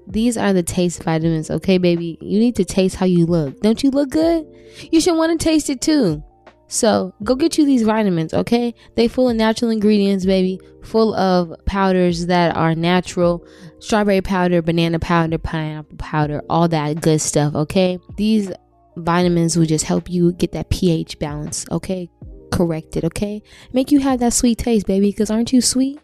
these 0.08 0.38
are 0.38 0.54
the 0.54 0.64
taste 0.64 1.04
vitamins, 1.04 1.50
okay, 1.50 1.78
baby? 1.78 2.18
You 2.22 2.40
need 2.40 2.56
to 2.56 2.66
taste 2.66 2.96
how 2.96 3.06
you 3.06 3.26
look. 3.26 3.60
Don't 3.62 3.84
you 3.84 3.90
look 3.90 4.10
good? 4.10 4.46
You 4.92 5.02
should 5.02 5.18
want 5.18 5.40
to 5.40 5.44
taste 5.44 5.70
it 5.70 5.82
too. 5.82 6.24
So 6.68 7.14
go 7.24 7.36
get 7.36 7.58
you 7.58 7.66
these 7.66 7.84
vitamins, 7.84 8.34
okay? 8.34 8.74
They 8.96 9.08
full 9.08 9.30
of 9.30 9.36
natural 9.36 9.72
ingredients, 9.72 10.26
baby. 10.26 10.60
Full 10.84 11.14
of 11.16 11.54
powders 11.66 12.28
that 12.28 12.56
are 12.56 12.74
natural. 12.76 13.46
Strawberry 13.80 14.22
powder, 14.22 14.62
banana 14.62 15.00
powder, 15.00 15.38
pineapple 15.38 15.98
powder, 15.98 16.42
all 16.50 16.68
that 16.70 17.02
good 17.02 17.22
stuff, 17.22 17.54
okay? 17.56 18.00
These 18.18 18.52
vitamins 18.98 19.58
will 19.58 19.66
just 19.66 19.86
help 19.86 20.10
you 20.10 20.34
get 20.34 20.54
that 20.54 20.70
pH 20.70 21.20
balance, 21.20 21.66
okay? 21.72 22.10
Corrected, 22.52 23.06
okay? 23.06 23.42
Make 23.74 23.92
you 23.92 24.00
have 24.00 24.20
that 24.20 24.34
sweet 24.34 24.58
taste, 24.58 24.88
baby, 24.88 25.12
because 25.12 25.30
aren't 25.30 25.54
you 25.54 25.62
sweet? 25.62 26.00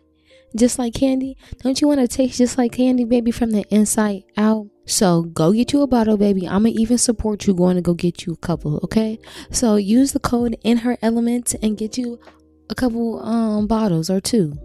Just 0.55 0.77
like 0.77 0.93
candy? 0.93 1.37
Don't 1.59 1.79
you 1.79 1.87
want 1.87 2.01
to 2.01 2.07
taste 2.07 2.37
just 2.37 2.57
like 2.57 2.73
candy, 2.73 3.05
baby, 3.05 3.31
from 3.31 3.51
the 3.51 3.63
inside 3.73 4.23
out? 4.35 4.67
So 4.85 5.23
go 5.23 5.53
get 5.53 5.71
you 5.71 5.81
a 5.81 5.87
bottle, 5.87 6.17
baby. 6.17 6.47
I'ma 6.47 6.69
even 6.69 6.97
support 6.97 7.47
you 7.47 7.53
going 7.53 7.75
to 7.75 7.81
go 7.81 7.93
get 7.93 8.25
you 8.25 8.33
a 8.33 8.37
couple, 8.37 8.79
okay? 8.83 9.19
So 9.51 9.75
use 9.75 10.11
the 10.11 10.19
code 10.19 10.57
in 10.63 10.79
her 10.79 10.97
element 11.01 11.55
and 11.61 11.77
get 11.77 11.97
you 11.97 12.19
a 12.69 12.75
couple 12.75 13.23
um 13.23 13.67
bottles 13.67 14.09
or 14.09 14.19
two. 14.19 14.57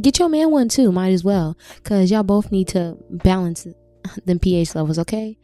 Get 0.00 0.18
your 0.18 0.28
man 0.28 0.50
one 0.50 0.68
too, 0.68 0.90
might 0.90 1.12
as 1.12 1.24
well. 1.24 1.56
Cause 1.82 2.10
y'all 2.10 2.22
both 2.22 2.50
need 2.50 2.68
to 2.68 2.96
balance 3.10 3.66
them 4.24 4.38
pH 4.38 4.74
levels, 4.74 4.98
okay? 4.98 5.38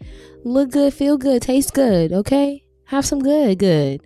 Look 0.44 0.70
good, 0.70 0.94
feel 0.94 1.18
good, 1.18 1.42
taste 1.42 1.74
good, 1.74 2.12
okay? 2.12 2.64
Have 2.86 3.06
some 3.06 3.20
good, 3.20 3.58
good. 3.58 4.00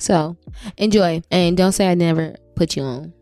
So 0.00 0.36
enjoy 0.78 1.22
and 1.30 1.56
don't 1.56 1.72
say 1.72 1.88
I 1.88 1.94
never 1.94 2.34
put 2.56 2.74
you 2.74 2.82
on. 2.82 3.12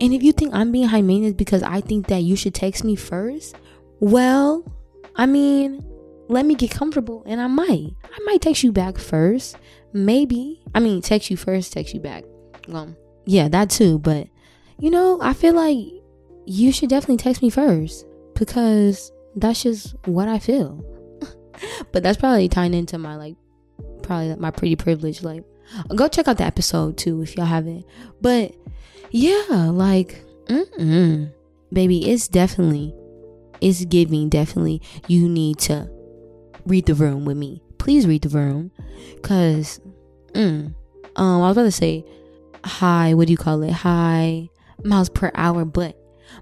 And 0.00 0.12
if 0.12 0.22
you 0.22 0.32
think 0.32 0.52
I'm 0.52 0.72
being 0.72 0.88
high 0.88 1.02
maintenance 1.02 1.36
because 1.36 1.62
I 1.62 1.80
think 1.80 2.08
that 2.08 2.22
you 2.22 2.34
should 2.34 2.54
text 2.54 2.82
me 2.82 2.96
first, 2.96 3.54
well, 4.00 4.64
I 5.14 5.26
mean, 5.26 5.84
let 6.28 6.44
me 6.44 6.56
get 6.56 6.72
comfortable 6.72 7.22
and 7.24 7.40
I 7.40 7.46
might. 7.46 7.90
I 8.04 8.18
might 8.26 8.42
text 8.42 8.64
you 8.64 8.72
back 8.72 8.98
first. 8.98 9.56
Maybe. 9.92 10.60
I 10.74 10.80
mean, 10.80 11.00
text 11.00 11.30
you 11.30 11.36
first, 11.36 11.72
text 11.72 11.94
you 11.94 12.00
back. 12.00 12.24
Um, 12.72 12.96
yeah, 13.24 13.48
that 13.48 13.70
too. 13.70 14.00
But, 14.00 14.26
you 14.80 14.90
know, 14.90 15.20
I 15.22 15.32
feel 15.32 15.54
like 15.54 15.78
you 16.46 16.72
should 16.72 16.90
definitely 16.90 17.18
text 17.18 17.42
me 17.42 17.50
first 17.50 18.04
because 18.34 19.12
that's 19.36 19.62
just 19.62 19.94
what 20.04 20.26
I 20.26 20.40
feel. 20.40 20.84
but 21.92 22.02
that's 22.02 22.18
probably 22.18 22.48
tying 22.48 22.74
into 22.74 22.98
my, 22.98 23.14
like, 23.14 23.36
probably 24.08 24.30
like 24.30 24.40
my 24.40 24.50
pretty 24.50 24.74
privilege. 24.74 25.22
Like, 25.22 25.44
go 25.94 26.08
check 26.08 26.26
out 26.26 26.38
the 26.38 26.44
episode 26.44 26.96
too 26.96 27.22
if 27.22 27.36
y'all 27.36 27.46
haven't. 27.46 27.84
But, 28.20 28.54
yeah, 29.10 29.70
like, 29.70 30.24
mm-mm. 30.46 31.32
baby, 31.72 32.10
it's 32.10 32.26
definitely 32.26 32.94
it's 33.60 33.84
giving 33.86 34.28
definitely 34.28 34.80
you 35.06 35.28
need 35.28 35.58
to 35.58 35.90
read 36.66 36.86
the 36.86 36.94
room 36.94 37.24
with 37.24 37.36
me. 37.36 37.62
Please 37.78 38.06
read 38.06 38.22
the 38.22 38.28
room. 38.28 38.70
Cause 39.22 39.80
mm, 40.32 40.74
um 41.16 41.42
I 41.42 41.48
was 41.48 41.56
about 41.56 41.62
to 41.64 41.72
say 41.72 42.04
high, 42.64 43.14
what 43.14 43.26
do 43.26 43.32
you 43.32 43.36
call 43.36 43.62
it? 43.62 43.72
High 43.72 44.48
miles 44.84 45.08
per 45.08 45.30
hour, 45.34 45.64
but 45.64 45.96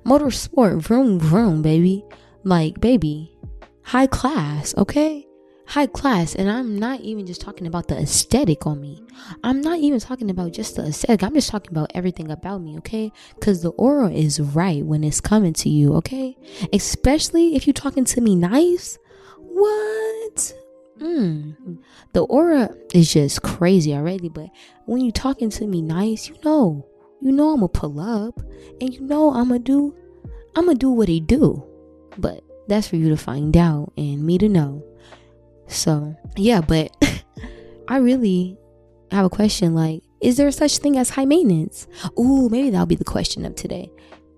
motorsport, 0.05 0.81
vroom 0.81 1.19
vroom, 1.19 1.63
baby. 1.63 2.05
Like, 2.45 2.81
baby, 2.81 3.37
high 3.83 4.07
class, 4.07 4.73
okay? 4.77 5.26
High 5.67 5.87
class 5.87 6.35
and 6.35 6.51
i'm 6.51 6.79
not 6.79 7.01
even 7.01 7.27
just 7.27 7.41
talking 7.41 7.67
about 7.67 7.89
the 7.89 7.99
aesthetic 7.99 8.67
on 8.67 8.81
me. 8.81 9.03
I'm 9.43 9.61
not 9.61 9.79
even 9.79 10.01
talking 10.01 10.31
about 10.31 10.53
just 10.53 10.77
the 10.77 10.87
aesthetic. 10.87 11.23
I'm 11.23 11.35
just 11.35 11.51
talking 11.51 11.73
about 11.73 11.91
everything 11.95 12.31
about 12.31 12.59
me 12.59 12.77
okay? 12.79 13.13
Because 13.35 13.63
the 13.63 13.71
aura 13.71 14.11
is 14.11 14.41
right 14.41 14.85
when 14.85 15.03
it's 15.05 15.21
coming 15.21 15.53
to 15.55 15.69
you 15.69 15.95
okay? 15.97 16.37
Especially 16.73 17.57
if 17.57 17.67
you're 17.67 17.75
talking 17.75 18.05
to 18.05 18.21
me 18.21 18.35
nice. 18.37 18.99
What? 19.39 20.55
Mm, 20.99 21.79
the 22.13 22.23
aura 22.25 22.75
is 22.95 23.13
just 23.13 23.43
crazy 23.43 23.95
already 23.95 24.31
but 24.31 24.49
when 24.87 25.03
you're 25.03 25.13
talking 25.13 25.51
to 25.51 25.67
me 25.67 25.83
nice 25.83 26.29
you 26.29 26.37
know. 26.45 26.87
You 27.21 27.33
know 27.33 27.51
i'm 27.51 27.61
gonna 27.61 27.69
pull 27.69 27.99
up 27.99 28.39
and 28.81 28.93
you 28.93 29.01
know 29.01 29.31
i'm 29.31 29.49
gonna 29.49 29.59
do 29.59 29.95
i'm 30.55 30.67
gonna 30.67 30.79
do 30.79 30.91
what 30.91 31.09
he 31.09 31.21
do. 31.21 31.65
But 32.19 32.45
that's 32.69 32.89
for 32.89 32.97
you 32.97 33.09
to 33.11 33.17
find 33.17 33.57
out 33.57 33.93
and 33.97 34.25
me 34.25 34.39
to 34.39 34.49
know 34.49 34.85
so, 35.69 36.15
yeah, 36.37 36.61
but 36.61 36.91
I 37.89 37.99
really 37.99 38.57
have 39.11 39.25
a 39.25 39.31
question 39.31 39.75
like, 39.75 40.03
is 40.21 40.37
there 40.37 40.51
such 40.51 40.79
thing 40.79 40.97
as 40.97 41.11
high 41.11 41.25
maintenance? 41.25 41.87
Ooh, 42.19 42.49
maybe 42.49 42.71
that'll 42.71 42.87
be 42.87 42.97
the 42.97 43.05
question 43.05 43.45
of 43.45 43.55
today. 43.55 43.91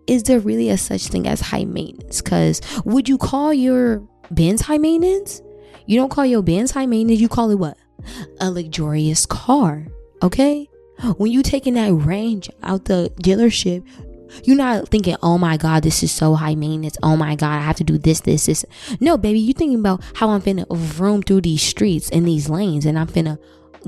Is 0.06 0.24
there 0.24 0.40
really 0.40 0.70
a 0.70 0.78
such 0.78 1.08
thing 1.08 1.26
as 1.26 1.40
high 1.40 1.64
maintenance? 1.64 2.22
Because 2.22 2.60
would 2.84 3.08
you 3.08 3.18
call 3.18 3.52
your 3.52 4.02
Benz 4.30 4.62
high 4.62 4.78
maintenance? 4.78 5.42
You 5.86 5.98
don't 5.98 6.10
call 6.10 6.26
your 6.26 6.42
Benz 6.42 6.70
high 6.70 6.86
maintenance, 6.86 7.20
you 7.20 7.28
call 7.28 7.50
it 7.50 7.58
what? 7.58 7.78
A 8.40 8.50
luxurious 8.50 9.26
car. 9.26 9.86
Okay? 10.22 10.68
When 11.16 11.30
you 11.30 11.42
taking 11.42 11.74
that 11.74 11.92
range 11.92 12.50
out 12.62 12.86
the 12.86 13.12
dealership, 13.22 13.86
you're 14.44 14.56
not 14.56 14.88
thinking, 14.88 15.16
oh 15.22 15.38
my 15.38 15.56
God, 15.56 15.82
this 15.82 16.02
is 16.02 16.12
so 16.12 16.34
high 16.34 16.54
maintenance. 16.54 16.96
Oh 17.02 17.16
my 17.16 17.34
God, 17.34 17.58
I 17.58 17.62
have 17.62 17.76
to 17.76 17.84
do 17.84 17.98
this, 17.98 18.20
this, 18.20 18.46
this. 18.46 18.64
No, 19.00 19.16
baby, 19.16 19.38
you 19.38 19.52
thinking 19.52 19.78
about 19.78 20.02
how 20.14 20.30
I'm 20.30 20.42
finna 20.42 20.66
roam 20.98 21.22
through 21.22 21.42
these 21.42 21.62
streets 21.62 22.10
and 22.10 22.26
these 22.26 22.48
lanes 22.48 22.86
and 22.86 22.98
I'm 22.98 23.06
finna 23.06 23.38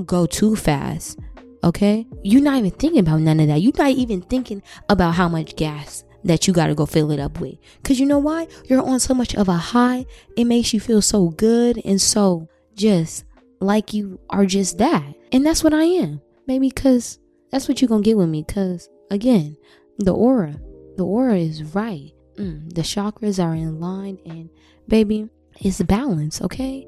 go 0.05 0.25
too 0.25 0.55
fast. 0.55 1.19
Okay? 1.63 2.07
You're 2.23 2.41
not 2.41 2.57
even 2.57 2.71
thinking 2.71 2.99
about 2.99 3.21
none 3.21 3.39
of 3.39 3.47
that. 3.47 3.61
You're 3.61 3.73
not 3.77 3.91
even 3.91 4.21
thinking 4.21 4.63
about 4.89 5.15
how 5.15 5.29
much 5.29 5.55
gas 5.55 6.03
that 6.23 6.47
you 6.47 6.53
gotta 6.53 6.75
go 6.75 6.85
fill 6.85 7.11
it 7.11 7.19
up 7.19 7.39
with. 7.39 7.55
Cause 7.83 7.99
you 7.99 8.05
know 8.05 8.19
why? 8.19 8.47
You're 8.65 8.83
on 8.83 8.99
so 8.99 9.13
much 9.13 9.35
of 9.35 9.49
a 9.49 9.53
high. 9.53 10.05
It 10.37 10.45
makes 10.45 10.73
you 10.73 10.79
feel 10.79 11.01
so 11.01 11.29
good 11.29 11.81
and 11.83 11.99
so 11.99 12.47
just 12.75 13.25
like 13.59 13.93
you 13.93 14.19
are 14.29 14.45
just 14.45 14.77
that. 14.77 15.03
And 15.31 15.45
that's 15.45 15.63
what 15.63 15.73
I 15.73 15.83
am. 15.83 16.21
Maybe 16.47 16.69
cause 16.69 17.19
that's 17.51 17.67
what 17.67 17.81
you're 17.81 17.89
gonna 17.89 18.03
get 18.03 18.17
with 18.17 18.29
me. 18.29 18.43
Cause 18.43 18.89
again, 19.09 19.57
the 19.97 20.13
aura. 20.13 20.59
The 20.97 21.05
aura 21.05 21.37
is 21.37 21.63
right. 21.75 22.11
Mm, 22.35 22.73
the 22.73 22.81
chakras 22.81 23.43
are 23.43 23.55
in 23.55 23.79
line, 23.79 24.19
and 24.25 24.49
baby, 24.87 25.29
it's 25.59 25.81
balance, 25.81 26.41
okay? 26.41 26.87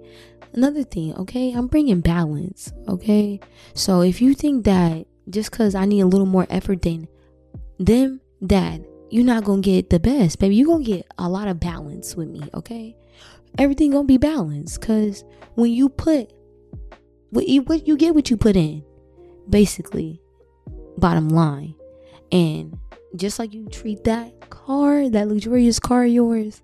Another 0.53 0.83
thing, 0.83 1.15
okay? 1.15 1.51
I'm 1.51 1.67
bringing 1.67 2.01
balance, 2.01 2.72
okay? 2.88 3.39
So 3.74 4.01
if 4.01 4.22
you 4.22 4.33
think 4.33 4.65
that 4.65 5.05
just 5.29 5.51
because 5.51 5.75
I 5.75 5.86
need 5.86 6.01
a 6.01 6.07
little 6.07 6.25
more 6.25 6.48
effort 6.50 6.81
than 6.81 7.07
them, 7.79 8.22
that 8.41 8.81
you're 9.10 9.25
not 9.25 9.43
gonna 9.43 9.62
get 9.62 9.89
the 9.89 10.00
best, 10.00 10.39
baby. 10.39 10.55
You're 10.55 10.67
gonna 10.67 10.83
get 10.83 11.07
a 11.17 11.29
lot 11.29 11.48
of 11.48 11.60
balance 11.60 12.15
with 12.15 12.29
me, 12.29 12.41
okay? 12.53 12.95
Everything 13.57 13.91
gonna 13.91 14.05
be 14.05 14.17
balanced 14.17 14.81
because 14.81 15.24
when 15.55 15.72
you 15.72 15.89
put 15.89 16.31
what 17.29 17.48
you, 17.48 17.62
what 17.63 17.88
you 17.88 17.98
get, 17.98 18.15
what 18.15 18.29
you 18.29 18.38
put 18.38 18.55
in, 18.55 18.83
basically, 19.50 20.22
bottom 20.98 21.29
line. 21.29 21.75
And 22.31 22.77
just 23.15 23.39
like 23.39 23.53
you 23.53 23.67
treat 23.70 24.03
that 24.05 24.50
car, 24.50 25.10
that 25.10 25.27
luxurious 25.27 25.79
car 25.79 26.05
of 26.05 26.12
yours, 26.12 26.62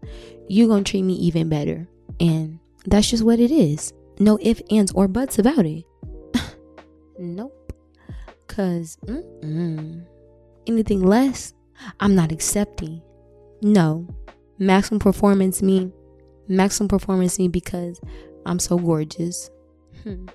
you're 0.48 0.68
to 0.84 0.90
treat 0.90 1.04
me 1.04 1.14
even 1.14 1.50
better. 1.50 1.88
And 2.20 2.60
that's 2.86 3.10
just 3.10 3.24
what 3.24 3.40
it 3.40 3.52
is. 3.52 3.94
No 4.20 4.38
ifs, 4.42 4.62
ands, 4.70 4.92
or 4.94 5.08
buts 5.08 5.40
about 5.40 5.66
it. 5.66 5.86
nope. 7.20 7.74
Because 8.48 8.98
anything 10.68 11.04
less, 11.04 11.54
I'm 12.00 12.16
not 12.16 12.32
accepting. 12.32 13.02
No. 13.62 14.08
Maximum 14.58 15.00
performance 15.00 15.62
me. 15.62 15.92
Maximum 16.48 16.88
performance 16.88 17.38
me 17.38 17.48
because 17.48 18.02
I'm 18.46 18.60
so 18.60 18.78
gorgeous. 18.78 19.50
Hmm. 20.04 20.26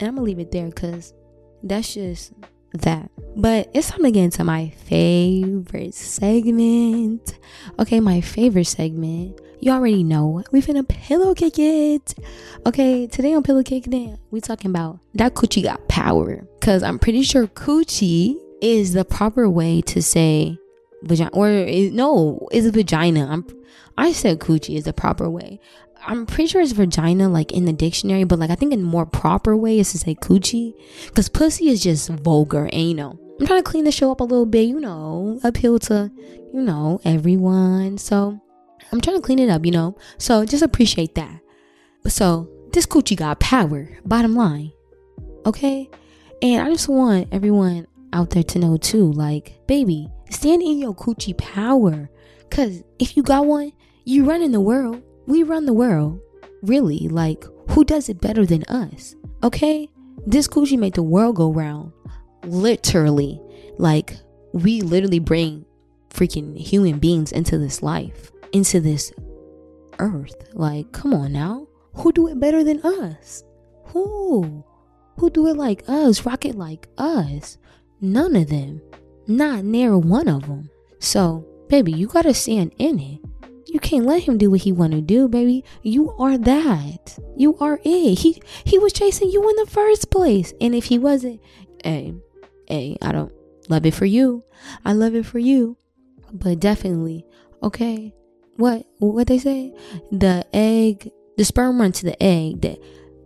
And 0.00 0.08
I'm 0.08 0.16
to 0.16 0.22
leave 0.22 0.38
it 0.38 0.50
there 0.50 0.66
because 0.66 1.14
that's 1.62 1.94
just 1.94 2.32
that. 2.74 3.10
But 3.36 3.70
it's 3.74 3.90
time 3.90 4.02
to 4.02 4.10
get 4.10 4.24
into 4.24 4.44
my 4.44 4.70
favorite 4.86 5.94
segment. 5.94 7.38
Okay, 7.78 8.00
my 8.00 8.20
favorite 8.20 8.66
segment. 8.66 9.40
You 9.60 9.72
already 9.72 10.04
know. 10.04 10.42
We 10.52 10.60
finna 10.60 10.86
pillow 10.86 11.34
kick 11.34 11.58
it. 11.58 12.14
Okay, 12.66 13.06
today 13.06 13.34
on 13.34 13.42
Pillow 13.42 13.62
Kick 13.62 13.86
It, 13.86 14.18
we 14.30 14.40
talking 14.40 14.70
about 14.70 14.98
that 15.14 15.34
coochie 15.34 15.62
got 15.62 15.86
power. 15.88 16.46
Cause 16.60 16.82
I'm 16.82 16.98
pretty 16.98 17.22
sure 17.22 17.46
coochie 17.46 18.36
is 18.60 18.92
the 18.92 19.04
proper 19.04 19.48
way 19.48 19.80
to 19.82 20.02
say 20.02 20.58
vagina 21.02 21.30
or 21.32 21.50
is, 21.50 21.92
no, 21.92 22.46
is 22.52 22.66
a 22.66 22.72
vagina. 22.72 23.26
I'm 23.30 23.46
I 23.96 24.12
said 24.12 24.40
coochie 24.40 24.76
is 24.76 24.84
the 24.84 24.92
proper 24.92 25.30
way. 25.30 25.60
I'm 26.06 26.26
pretty 26.26 26.48
sure 26.48 26.60
it's 26.60 26.72
vagina 26.72 27.28
like 27.28 27.52
in 27.52 27.64
the 27.64 27.72
dictionary, 27.72 28.24
but 28.24 28.38
like 28.38 28.50
I 28.50 28.54
think 28.54 28.72
in 28.72 28.82
more 28.82 29.06
proper 29.06 29.56
way 29.56 29.78
is 29.78 29.92
to 29.92 29.98
say 29.98 30.14
coochie. 30.14 30.74
Cause 31.14 31.28
pussy 31.28 31.68
is 31.68 31.82
just 31.82 32.08
vulgar 32.08 32.68
know. 32.72 33.18
I'm 33.40 33.46
trying 33.46 33.62
to 33.62 33.68
clean 33.68 33.84
the 33.84 33.92
show 33.92 34.12
up 34.12 34.20
a 34.20 34.24
little 34.24 34.46
bit, 34.46 34.68
you 34.68 34.78
know, 34.78 35.40
appeal 35.42 35.78
to, 35.80 36.10
you 36.52 36.60
know, 36.60 37.00
everyone. 37.04 37.98
So 37.98 38.40
I'm 38.92 39.00
trying 39.00 39.16
to 39.16 39.22
clean 39.22 39.38
it 39.38 39.48
up, 39.48 39.64
you 39.64 39.72
know. 39.72 39.96
So 40.18 40.44
just 40.44 40.62
appreciate 40.62 41.14
that. 41.16 41.40
So 42.06 42.48
this 42.72 42.86
coochie 42.86 43.16
got 43.16 43.40
power, 43.40 43.88
bottom 44.04 44.36
line. 44.36 44.72
Okay? 45.46 45.90
And 46.42 46.62
I 46.62 46.70
just 46.70 46.88
want 46.88 47.28
everyone 47.32 47.86
out 48.12 48.30
there 48.30 48.44
to 48.44 48.58
know 48.58 48.76
too, 48.76 49.10
like, 49.12 49.66
baby, 49.66 50.08
stand 50.30 50.62
in 50.62 50.78
your 50.78 50.94
coochie 50.94 51.36
power. 51.36 52.08
Cause 52.50 52.84
if 53.00 53.16
you 53.16 53.22
got 53.22 53.46
one, 53.46 53.72
you 54.04 54.24
run 54.24 54.42
in 54.42 54.52
the 54.52 54.60
world 54.60 55.02
we 55.26 55.42
run 55.42 55.66
the 55.66 55.72
world. 55.72 56.20
Really, 56.62 57.08
like, 57.08 57.44
who 57.70 57.84
does 57.84 58.08
it 58.08 58.20
better 58.20 58.46
than 58.46 58.64
us? 58.64 59.14
Okay? 59.42 59.88
This 60.26 60.48
coochie 60.48 60.78
made 60.78 60.94
the 60.94 61.02
world 61.02 61.36
go 61.36 61.52
round. 61.52 61.92
Literally. 62.44 63.40
Like, 63.78 64.16
we 64.52 64.80
literally 64.80 65.18
bring 65.18 65.64
freaking 66.10 66.56
human 66.56 66.98
beings 66.98 67.32
into 67.32 67.58
this 67.58 67.82
life, 67.82 68.30
into 68.52 68.80
this 68.80 69.12
earth. 69.98 70.34
Like, 70.54 70.92
come 70.92 71.12
on 71.12 71.32
now. 71.32 71.66
Who 71.94 72.12
do 72.12 72.28
it 72.28 72.40
better 72.40 72.64
than 72.64 72.80
us? 72.82 73.42
Who? 73.86 74.64
Who 75.18 75.30
do 75.30 75.46
it 75.48 75.56
like 75.56 75.84
us? 75.88 76.24
Rock 76.24 76.44
it 76.44 76.54
like 76.54 76.88
us? 76.98 77.58
None 78.00 78.36
of 78.36 78.48
them. 78.48 78.80
Not 79.26 79.64
near 79.64 79.96
one 79.96 80.28
of 80.28 80.46
them. 80.46 80.70
So, 80.98 81.46
baby, 81.68 81.92
you 81.92 82.06
gotta 82.06 82.34
stand 82.34 82.74
in 82.78 82.98
it. 82.98 83.20
You 83.66 83.80
can't 83.80 84.04
let 84.04 84.22
him 84.22 84.38
do 84.38 84.50
what 84.50 84.60
he 84.60 84.72
wanna 84.72 85.00
do, 85.00 85.28
baby. 85.28 85.64
You 85.82 86.12
are 86.18 86.38
that. 86.38 87.18
You 87.36 87.56
are 87.58 87.80
it. 87.84 88.18
He 88.18 88.42
he 88.64 88.78
was 88.78 88.92
chasing 88.92 89.30
you 89.30 89.48
in 89.48 89.56
the 89.56 89.70
first 89.70 90.10
place. 90.10 90.52
And 90.60 90.74
if 90.74 90.84
he 90.86 90.98
wasn't, 90.98 91.40
hey, 91.82 92.14
hey, 92.68 92.96
I 93.02 93.12
don't 93.12 93.32
love 93.68 93.86
it 93.86 93.94
for 93.94 94.06
you. 94.06 94.44
I 94.84 94.92
love 94.92 95.14
it 95.14 95.26
for 95.26 95.38
you. 95.38 95.76
But 96.32 96.60
definitely, 96.60 97.24
okay. 97.62 98.14
What 98.56 98.86
what 98.98 99.26
they 99.26 99.38
say? 99.38 99.74
The 100.12 100.46
egg 100.52 101.10
the 101.36 101.44
sperm 101.44 101.80
run 101.80 101.92
to 101.92 102.04
the 102.04 102.22
egg. 102.22 102.60
The 102.60 102.78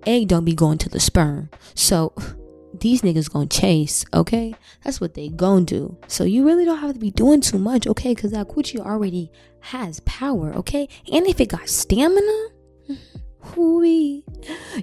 egg 0.06 0.28
don't 0.28 0.44
be 0.44 0.54
going 0.54 0.78
to 0.78 0.88
the 0.88 1.00
sperm. 1.00 1.50
So 1.74 2.12
these 2.80 3.02
niggas 3.02 3.30
gonna 3.30 3.46
chase, 3.46 4.04
okay? 4.12 4.54
That's 4.84 5.00
what 5.00 5.14
they 5.14 5.28
gonna 5.28 5.64
do. 5.64 5.96
So 6.06 6.24
you 6.24 6.44
really 6.44 6.64
don't 6.64 6.78
have 6.78 6.94
to 6.94 6.98
be 6.98 7.10
doing 7.10 7.40
too 7.40 7.58
much, 7.58 7.86
okay? 7.86 8.14
Cause 8.14 8.30
that 8.32 8.48
coochie 8.48 8.80
already 8.80 9.30
has 9.60 10.00
power, 10.00 10.52
okay? 10.54 10.88
And 11.12 11.26
if 11.26 11.40
it 11.40 11.48
got 11.48 11.68
stamina, 11.68 12.48
hooey, 13.40 14.24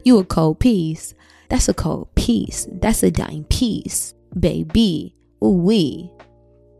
you 0.04 0.18
a 0.18 0.26
cold 0.26 0.60
piece. 0.60 1.14
That's 1.50 1.70
a 1.70 1.74
cold 1.74 2.14
piece. 2.16 2.68
That's 2.72 3.04
a 3.04 3.12
dying 3.12 3.44
piece, 3.46 4.14
baby. 4.38 5.16
Ooh 5.44 5.50
wee. 5.50 6.12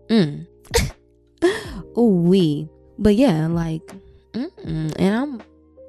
Mm. 0.10 0.48
Ooh 1.98 2.24
wee. 2.28 2.70
But 2.98 3.16
yeah, 3.16 3.48
like, 3.48 3.86
mm-mm. 4.34 4.94
and 4.98 5.16
I'm 5.16 5.42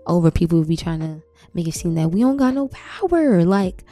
over 0.07 0.31
people 0.31 0.59
who 0.59 0.65
be 0.65 0.77
trying 0.77 1.01
to 1.01 1.23
make 1.55 1.67
it 1.67 1.75
seem 1.75 1.95
that 1.95 2.11
we 2.11 2.21
don't 2.21 2.37
got 2.37 2.55
no 2.55 2.69
power. 2.69 3.45
Like, 3.45 3.85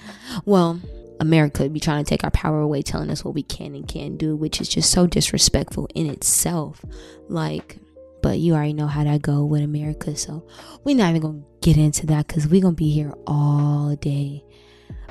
well, 0.45 0.81
America 1.25 1.69
be 1.69 1.81
trying 1.81 2.05
to 2.05 2.09
take 2.09 2.23
our 2.23 2.31
power 2.31 2.61
away, 2.61 2.83
telling 2.83 3.11
us 3.11 3.25
what 3.25 3.35
we 3.35 3.43
can 3.43 3.75
and 3.75 3.89
can't 3.89 4.19
do, 4.19 4.37
which 4.37 4.61
is 4.61 4.69
just 4.69 4.91
so 4.91 5.07
disrespectful 5.07 5.89
in 5.95 6.09
itself. 6.09 6.85
Like, 7.29 7.79
but 8.23 8.39
you 8.39 8.55
already 8.55 8.75
know 8.75 8.87
how 8.87 9.05
that 9.05 9.23
go 9.23 9.45
with 9.45 9.63
America, 9.63 10.17
so 10.17 10.47
we're 10.85 10.97
not 10.97 11.11
even 11.11 11.23
gonna 11.23 11.43
get 11.61 11.77
into 11.77 12.07
that 12.07 12.29
because 12.29 12.47
we're 12.47 12.63
gonna 12.63 12.75
be 12.75 12.91
here 12.91 13.15
all 13.27 13.97
day. 13.97 14.45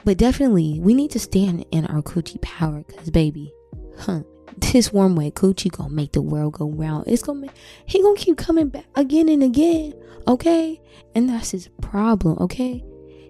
But 0.05 0.17
definitely, 0.17 0.79
we 0.79 0.93
need 0.93 1.11
to 1.11 1.19
stand 1.19 1.65
in 1.71 1.85
our 1.87 2.01
coochie 2.01 2.41
power, 2.41 2.83
cause 2.83 3.09
baby, 3.09 3.51
huh? 3.99 4.21
This 4.57 4.93
warm 4.93 5.15
way 5.15 5.31
coochie 5.31 5.71
gonna 5.71 5.93
make 5.93 6.11
the 6.11 6.21
world 6.21 6.53
go 6.53 6.69
round. 6.69 7.05
It's 7.07 7.23
gonna 7.23 7.39
make, 7.39 7.51
he 7.85 8.01
gonna 8.01 8.15
keep 8.15 8.37
coming 8.37 8.69
back 8.69 8.85
again 8.95 9.29
and 9.29 9.41
again, 9.41 9.93
okay? 10.27 10.79
And 11.15 11.27
that's 11.27 11.51
his 11.51 11.69
problem, 11.81 12.37
okay? 12.39 12.83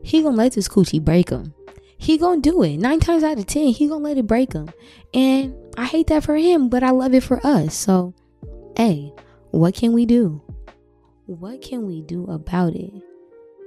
He 0.03 0.21
gonna 0.21 0.35
let 0.35 0.51
this 0.51 0.67
coochie 0.67 1.03
break 1.03 1.29
him 1.29 1.53
he 2.03 2.17
gonna 2.17 2.41
do 2.41 2.63
it. 2.63 2.77
Nine 2.77 2.99
times 2.99 3.23
out 3.23 3.39
of 3.39 3.47
ten, 3.47 3.67
he 3.67 3.87
gonna 3.87 4.03
let 4.03 4.17
it 4.17 4.27
break 4.27 4.51
him. 4.51 4.69
And 5.13 5.55
I 5.77 5.85
hate 5.85 6.07
that 6.07 6.25
for 6.25 6.35
him, 6.35 6.67
but 6.67 6.83
I 6.83 6.89
love 6.89 7.13
it 7.13 7.23
for 7.23 7.39
us. 7.47 7.73
So, 7.73 8.13
hey, 8.75 9.13
what 9.51 9.73
can 9.73 9.93
we 9.93 10.05
do? 10.05 10.41
What 11.27 11.61
can 11.61 11.87
we 11.87 12.01
do 12.01 12.25
about 12.25 12.75
it? 12.75 12.91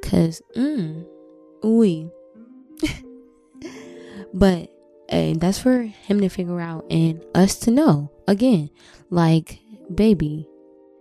Cause, 0.03 0.43
mm, 0.55 1.07
we. 1.65 2.11
but 4.35 4.71
hey, 5.09 5.33
that's 5.33 5.59
for 5.59 5.85
him 5.85 6.21
to 6.21 6.29
figure 6.29 6.61
out 6.61 6.85
and 6.91 7.25
us 7.35 7.59
to 7.61 7.71
know. 7.71 8.13
Again, 8.29 8.69
like, 9.09 9.61
baby, 9.95 10.47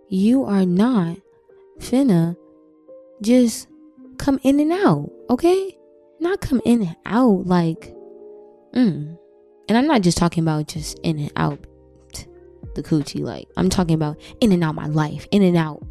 you 0.08 0.44
are 0.44 0.64
not 0.64 1.18
finna 1.80 2.34
just 3.20 3.68
come 4.16 4.40
in 4.42 4.58
and 4.58 4.72
out, 4.72 5.12
okay? 5.28 5.76
Not 6.20 6.40
come 6.40 6.60
in 6.64 6.82
and 6.82 6.96
out 7.04 7.46
like 7.46 7.94
mm. 8.74 9.18
and 9.68 9.78
i'm 9.78 9.86
not 9.86 10.02
just 10.02 10.18
talking 10.18 10.42
about 10.42 10.68
just 10.68 10.98
in 11.00 11.18
and 11.18 11.32
out 11.36 11.58
the 12.74 12.82
coochie 12.82 13.22
like 13.22 13.48
i'm 13.56 13.70
talking 13.70 13.94
about 13.94 14.18
in 14.40 14.52
and 14.52 14.62
out 14.62 14.74
my 14.74 14.86
life 14.86 15.26
in 15.30 15.42
and 15.42 15.56
out 15.56 15.82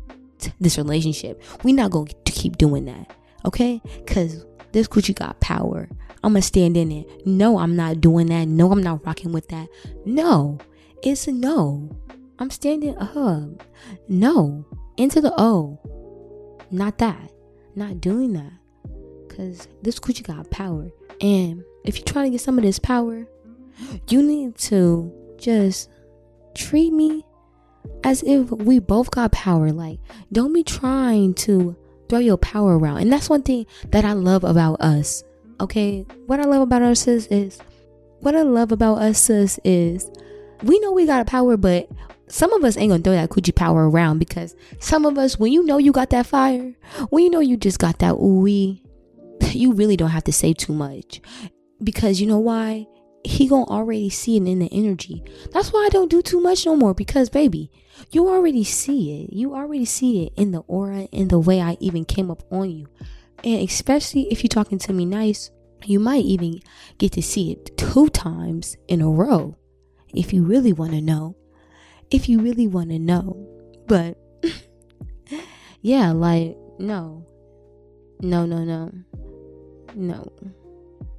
this 0.60 0.78
relationship. 0.78 1.42
We 1.64 1.74
not 1.74 1.92
going 1.92 2.08
to 2.08 2.32
keep 2.32 2.58
doing 2.58 2.86
that 2.86 3.16
okay? 3.46 3.82
Because 3.98 4.46
this 4.72 4.88
coochie 4.88 5.16
got 5.16 5.40
power. 5.40 5.88
I'm 6.24 6.34
gonna 6.34 6.42
stand 6.42 6.76
in 6.76 6.92
it. 6.92 7.26
No 7.26 7.60
i'm 7.60 7.76
not 7.76 8.02
doing 8.02 8.28
that. 8.28 8.48
No 8.48 8.72
i'm 8.72 8.84
not 8.84 9.06
rocking 9.06 9.32
with 9.32 9.48
that. 9.50 9.68
No 10.06 10.58
it's 11.04 11.28
a 11.28 11.32
no. 11.32 11.90
I'm 12.40 12.50
standing 12.50 12.98
up 12.98 13.64
no 14.10 14.66
into 14.98 15.22
the 15.22 15.34
o. 15.38 15.80
Not 16.72 16.98
that. 16.98 17.32
Not 17.76 18.02
doing 18.02 18.34
that 18.34 18.54
because 19.36 19.68
this 19.82 20.00
coochie 20.00 20.26
got 20.26 20.50
power. 20.50 20.90
And 21.22 21.64
if 21.84 21.98
you're 21.98 22.06
trying 22.06 22.26
to 22.26 22.32
get 22.32 22.42
some 22.42 22.58
of 22.58 22.64
this 22.64 22.80
power, 22.80 23.28
you 24.10 24.22
need 24.22 24.56
to 24.58 25.12
just 25.38 25.90
treat 26.56 26.94
me 26.94 27.24
as 28.04 28.24
if 28.24 28.50
we 28.52 28.80
both 28.80 29.12
got 29.12 29.32
power. 29.32 29.72
Like, 29.72 30.00
don't 30.32 30.54
be 30.54 30.64
trying 30.64 31.34
to 31.36 31.76
throw 32.10 32.20
your 32.20 32.38
power 32.38 32.78
around. 32.78 33.00
And 33.00 33.12
that's 33.12 33.30
one 33.30 33.44
thing 33.44 33.66
that 33.92 34.06
I 34.06 34.14
love 34.14 34.44
about 34.44 34.82
us. 34.82 35.24
Okay, 35.60 36.06
what 36.26 36.40
I 36.40 36.44
love 36.44 36.62
about 36.62 36.82
us 36.82 37.08
is, 37.08 37.28
is 37.28 37.60
what 38.20 38.36
I 38.36 38.42
love 38.42 38.72
about 38.72 39.00
us 39.00 39.30
is, 39.30 39.60
is 39.64 40.10
we 40.64 40.80
know 40.80 40.92
we 40.92 41.06
got 41.06 41.22
a 41.22 41.26
power, 41.26 41.58
but 41.58 41.90
some 42.28 42.52
of 42.54 42.64
us 42.64 42.76
ain't 42.78 42.90
gonna 42.90 43.04
throw 43.04 43.14
that 43.14 43.30
coochie 43.30 43.56
power 43.56 43.90
around 43.90 44.20
because 44.20 44.56
some 44.80 45.06
of 45.06 45.18
us, 45.18 45.40
when 45.40 45.54
you 45.54 45.64
know 45.64 45.78
you 45.78 45.92
got 45.92 46.10
that 46.10 46.26
fire, 46.26 46.74
when 47.10 47.24
you 47.24 47.30
know 47.30 47.40
you 47.40 47.56
just 47.56 47.80
got 47.80 48.00
that 48.00 48.16
ooey, 48.16 48.82
you 49.56 49.74
really 49.74 49.98
don't 49.98 50.10
have 50.10 50.24
to 50.26 50.34
say 50.34 50.54
too 50.54 50.74
much 50.74 51.22
because 51.84 52.20
you 52.20 52.28
know 52.28 52.40
why? 52.40 52.88
He 53.24 53.48
gonna 53.48 53.66
already 53.66 54.10
see 54.10 54.38
it 54.38 54.46
in 54.46 54.60
the 54.60 54.70
energy. 54.72 55.24
That's 55.52 55.74
why 55.74 55.86
i 55.86 55.90
don't 55.90 56.12
do 56.12 56.22
too 56.22 56.40
much 56.40 56.66
no 56.66 56.76
more 56.76 56.94
because 56.94 57.30
baby 57.30 57.72
you 58.12 58.30
already 58.30 58.64
see 58.64 59.24
it. 59.24 59.34
You 59.34 59.56
already 59.56 59.86
see 59.86 60.26
it 60.26 60.34
in 60.36 60.52
the 60.52 60.60
aura 60.62 61.04
in 61.12 61.30
the 61.30 61.40
way 61.40 61.62
i 61.62 61.78
even 61.80 62.06
came 62.06 62.30
up 62.30 62.44
on 62.52 62.70
you. 62.70 62.88
And 63.44 63.68
especially 63.68 64.32
if 64.32 64.44
you're 64.44 64.50
talking 64.50 64.78
to 64.80 64.94
me 64.94 65.06
nice 65.06 65.50
you 65.86 66.00
might 66.00 66.26
even 66.26 66.60
get 66.98 67.12
to 67.14 67.22
see 67.22 67.52
it 67.52 67.78
two 67.78 68.10
times 68.10 68.78
in 68.88 69.02
a 69.02 69.10
row 69.10 69.56
if 70.16 70.34
you 70.34 70.44
really 70.44 70.74
want 70.74 70.92
to 70.92 71.02
know. 71.02 71.36
If 72.10 72.30
you 72.30 72.40
really 72.40 72.68
want 72.68 72.90
to 72.90 73.00
know. 73.00 73.48
But 73.88 74.18
yeah 75.82 76.12
like 76.12 76.58
no. 76.80 77.26
No 78.22 78.46
no 78.46 78.64
no 78.64 78.92
no. 79.96 80.32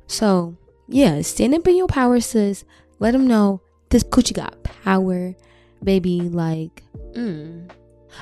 So, 0.06 0.56
yeah, 0.88 1.20
stand 1.22 1.54
up 1.54 1.66
in 1.66 1.76
your 1.76 1.88
power, 1.88 2.20
sis. 2.20 2.64
Let 2.98 3.12
them 3.12 3.26
know 3.26 3.60
this 3.90 4.04
coochie 4.04 4.34
got 4.34 4.62
power, 4.62 5.34
baby. 5.82 6.20
Like, 6.20 6.82
mm. 7.12 7.70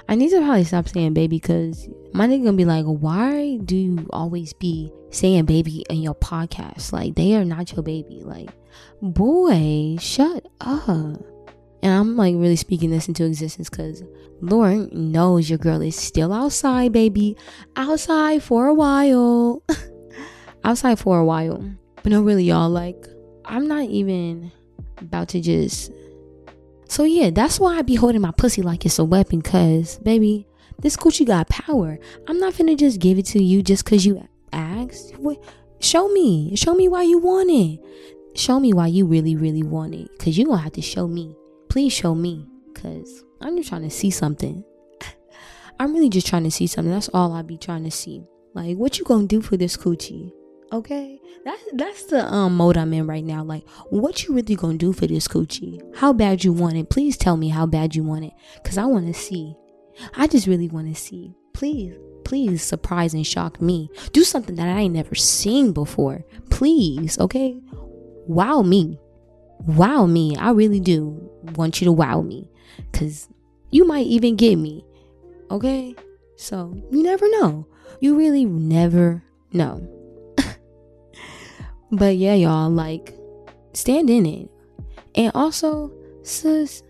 I 0.09 0.15
need 0.15 0.31
to 0.31 0.39
probably 0.39 0.65
stop 0.65 0.89
saying 0.89 1.15
baby 1.15 1.39
because 1.39 1.89
my 2.13 2.27
nigga 2.27 2.45
gonna 2.45 2.57
be 2.57 2.65
like, 2.65 2.85
why 2.85 3.59
do 3.65 3.77
you 3.77 4.07
always 4.11 4.53
be 4.53 4.93
saying 5.11 5.45
baby 5.45 5.85
in 5.91 6.03
your 6.03 6.15
podcast? 6.15 6.93
Like, 6.93 7.15
they 7.15 7.35
are 7.37 7.45
not 7.45 7.73
your 7.73 7.83
baby. 7.83 8.23
Like, 8.25 8.51
boy, 9.03 9.97
shut 10.01 10.47
up. 10.61 11.23
And 11.83 11.93
I'm 11.93 12.17
like 12.17 12.35
really 12.35 12.57
speaking 12.57 12.91
this 12.91 13.09
into 13.09 13.27
existence 13.27 13.69
because 13.69 14.03
Lord 14.41 14.93
knows 14.93 15.51
your 15.51 15.59
girl 15.59 15.83
is 15.83 15.97
still 15.97 16.33
outside, 16.33 16.93
baby. 16.93 17.37
Outside 17.77 18.43
for 18.43 18.67
a 18.67 18.75
while. 18.75 19.63
outside 20.65 20.99
for 20.99 21.19
a 21.19 21.25
while. 21.25 21.63
But 21.97 22.07
no, 22.13 22.23
really, 22.23 22.45
y'all, 22.45 22.71
like, 22.71 23.07
I'm 23.45 23.69
not 23.69 23.85
even 23.85 24.51
about 24.99 25.29
to 25.31 25.41
just. 25.41 25.93
So, 26.89 27.05
yeah, 27.05 27.31
that's 27.31 27.61
why 27.61 27.79
I 27.79 27.83
be 27.83 27.95
holding 27.95 28.21
my 28.21 28.33
pussy 28.33 28.63
like 28.63 28.85
it's 28.85 28.99
a 28.99 29.05
weapon, 29.05 29.43
cuz, 29.43 29.99
baby, 29.99 30.47
this 30.81 30.97
coochie 30.97 31.27
got 31.27 31.49
power. 31.49 31.99
I'm 32.29 32.39
not 32.39 32.55
finna 32.55 32.77
just 32.77 33.01
give 33.01 33.19
it 33.19 33.27
to 33.27 33.43
you 33.43 33.63
just 33.63 33.85
cuz 33.85 34.05
you 34.05 34.27
asked. 34.53 35.15
Show 35.81 36.09
me. 36.09 36.55
Show 36.57 36.75
me 36.75 36.89
why 36.89 37.03
you 37.03 37.19
want 37.19 37.51
it. 37.51 37.81
Show 38.35 38.59
me 38.59 38.73
why 38.73 38.89
you 38.89 39.07
really, 39.07 39.37
really 39.37 39.63
want 39.63 39.95
it. 39.95 40.09
Cuz 40.19 40.37
you 40.37 40.47
gonna 40.47 40.63
have 40.63 40.73
to 40.73 40.83
show 40.83 41.07
me. 41.07 41.37
Please 41.69 41.93
show 41.93 42.15
me. 42.15 42.47
Cuz 42.75 43.25
I'm 43.41 43.57
just 43.57 43.69
trying 43.69 43.83
to 43.83 43.91
see 43.91 44.11
something. 44.11 44.65
I'm 45.81 45.93
really 45.93 46.09
just 46.09 46.27
trying 46.27 46.45
to 46.45 46.51
see 46.51 46.67
something. 46.67 46.93
That's 46.93 47.11
all 47.13 47.33
I 47.33 47.43
be 47.43 47.59
trying 47.59 47.85
to 47.85 47.91
see. 47.91 48.23
Like, 48.55 48.77
what 48.77 48.99
you 48.99 49.05
gonna 49.05 49.27
do 49.27 49.41
for 49.41 49.57
this 49.57 49.77
coochie? 49.77 50.33
Okay, 50.75 51.21
that's 51.45 51.63
that's 51.75 52.05
the 52.07 52.27
um 52.27 52.57
mode 52.57 52.77
I'm 52.77 52.93
in 52.93 53.07
right 53.07 53.25
now. 53.25 53.45
Like, 53.45 53.63
what 53.91 54.25
you 54.25 54.35
really 54.35 54.57
gonna 54.57 54.77
do 54.77 54.93
for 54.93 55.07
this 55.07 55.29
coochie? 55.29 55.81
How 55.95 56.13
bad 56.13 56.43
you 56.43 56.53
want 56.53 56.77
it? 56.77 56.91
Please 56.91 57.17
tell 57.17 57.37
me 57.37 57.49
how 57.49 57.65
bad 57.65 57.95
you 57.95 58.03
want 58.03 58.25
it, 58.25 58.33
cause 58.65 58.77
I 58.77 58.85
want 58.85 59.07
to 59.07 59.15
see. 59.15 59.55
I 60.17 60.27
just 60.27 60.49
really 60.49 60.67
want 60.67 60.93
to 60.93 61.01
see. 61.01 61.33
please, 61.53 61.95
please 62.25 62.61
surprise 62.61 63.15
and 63.15 63.25
shock 63.25 63.63
me. 63.63 63.89
Do 64.13 64.25
something 64.25 64.57
that 64.57 64.67
I 64.67 64.81
ain't 64.81 64.95
never 64.95 65.15
seen 65.15 65.71
before. 65.73 66.25
Please, 66.51 67.21
okay? 67.21 67.61
Wow 68.27 68.63
me. 68.63 68.99
Wow 69.61 70.07
me. 70.07 70.35
I 70.37 70.51
really 70.51 70.81
do 70.81 71.31
want 71.55 71.81
you 71.81 71.85
to 71.85 71.93
wow 71.93 72.21
me. 72.23 72.51
Cause 72.93 73.29
you 73.71 73.87
might 73.87 74.07
even 74.07 74.35
get 74.35 74.57
me. 74.57 74.85
Okay? 75.53 75.95
So 76.35 76.75
you 76.91 77.01
never 77.01 77.31
know. 77.31 77.69
You 78.01 78.17
really 78.19 78.45
never 78.45 79.23
know. 79.53 79.89
But 81.97 82.17
yeah, 82.17 82.35
y'all, 82.35 82.71
like, 82.71 83.15
stand 83.73 84.11
in 84.11 84.27
it. 84.27 84.51
And 85.15 85.33
also, 85.35 85.93
sis, 86.23 86.83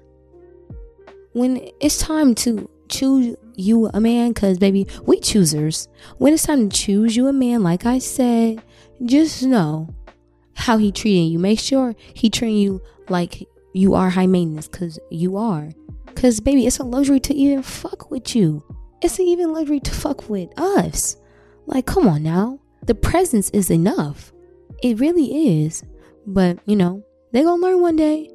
when 1.33 1.69
it's 1.81 1.99
time 1.99 2.35
to 2.37 2.69
choose 2.89 3.37
you 3.57 3.89
a 3.93 4.01
man, 4.01 4.33
because 4.33 4.59
baby, 4.59 4.87
we 5.05 5.21
choosers. 5.21 5.89
When 6.19 6.33
it's 6.33 6.45
time 6.45 6.69
to 6.69 6.77
choose 6.77 7.17
you 7.17 7.29
a 7.29 7.33
man, 7.33 7.63
like 7.63 7.87
I 7.87 7.99
said, 7.99 8.63
just 9.05 9.43
know 9.43 9.89
how 10.55 10.79
he 10.79 10.93
treating 10.93 11.31
you. 11.31 11.39
Make 11.39 11.59
sure 11.59 11.95
he 12.15 12.31
treating 12.31 12.57
you 12.57 12.81
like 13.09 13.49
you 13.73 13.95
are 13.95 14.11
high 14.11 14.27
maintenance, 14.27 14.69
because 14.69 14.99
you 15.11 15.37
are. 15.37 15.71
Because, 16.07 16.41
baby, 16.41 16.67
it's 16.67 16.79
a 16.79 16.85
luxury 16.85 17.21
to 17.21 17.35
even 17.35 17.63
fuck 17.63 18.11
with 18.11 18.37
you. 18.37 18.63
It's 19.03 19.19
even 19.19 19.53
luxury 19.53 19.81
to 19.81 19.91
fuck 19.91 20.29
with 20.31 20.49
us. 20.59 21.17
Like, 21.67 21.87
come 21.87 22.07
on 22.07 22.23
now. 22.23 22.61
The 22.85 22.95
presence 22.95 23.51
is 23.51 23.71
enough. 23.71 24.34
It 24.83 25.01
really 25.01 25.63
is. 25.63 25.83
But, 26.27 26.59
you 26.67 26.77
know, 26.77 27.03
they 27.33 27.43
gonna 27.43 27.63
learn 27.63 27.81
one 27.81 27.97
day. 27.97 28.31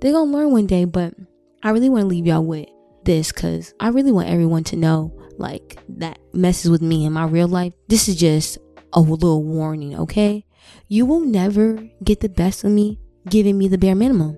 they 0.00 0.10
gonna 0.10 0.30
learn 0.32 0.50
one 0.50 0.66
day, 0.66 0.84
but 0.84 1.14
I 1.62 1.70
really 1.70 1.88
wanna 1.88 2.06
leave 2.06 2.26
y'all 2.26 2.44
with 2.44 2.68
this 3.04 3.30
because 3.30 3.72
I 3.78 3.88
really 3.88 4.12
want 4.12 4.28
everyone 4.28 4.64
to 4.64 4.76
know 4.76 5.12
like 5.38 5.78
that 5.88 6.18
messes 6.32 6.70
with 6.70 6.82
me 6.82 7.04
in 7.04 7.12
my 7.12 7.24
real 7.24 7.48
life. 7.48 7.72
This 7.88 8.08
is 8.08 8.16
just 8.16 8.58
a 8.92 9.00
little 9.00 9.42
warning, 9.42 9.98
okay? 10.00 10.44
You 10.88 11.06
will 11.06 11.20
never 11.20 11.88
get 12.04 12.20
the 12.20 12.28
best 12.28 12.64
of 12.64 12.70
me 12.70 12.98
giving 13.28 13.56
me 13.58 13.68
the 13.68 13.78
bare 13.78 13.94
minimum. 13.94 14.36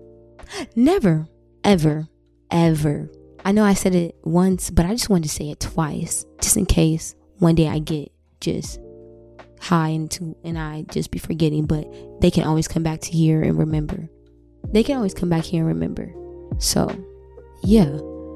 Never, 0.76 1.26
ever, 1.62 2.08
ever. 2.50 3.10
I 3.44 3.52
know 3.52 3.64
I 3.64 3.74
said 3.74 3.94
it 3.94 4.16
once, 4.22 4.70
but 4.70 4.86
I 4.86 4.90
just 4.90 5.10
wanted 5.10 5.24
to 5.24 5.28
say 5.34 5.50
it 5.50 5.60
twice, 5.60 6.24
just 6.40 6.56
in 6.56 6.66
case 6.66 7.14
one 7.38 7.54
day 7.54 7.68
I 7.68 7.78
get 7.78 8.12
just 8.40 8.78
high 9.64 9.88
into 9.88 10.36
and 10.44 10.58
I 10.58 10.82
just 10.90 11.10
be 11.10 11.18
forgetting. 11.18 11.66
But 11.66 11.90
they 12.20 12.30
can 12.30 12.44
always 12.44 12.68
come 12.68 12.82
back 12.82 13.00
to 13.02 13.10
here 13.10 13.42
and 13.42 13.58
remember. 13.58 14.08
They 14.72 14.82
can 14.82 14.96
always 14.96 15.14
come 15.14 15.28
back 15.28 15.44
here 15.44 15.60
and 15.60 15.68
remember. 15.68 16.12
So, 16.58 16.88
yeah, 17.62 17.88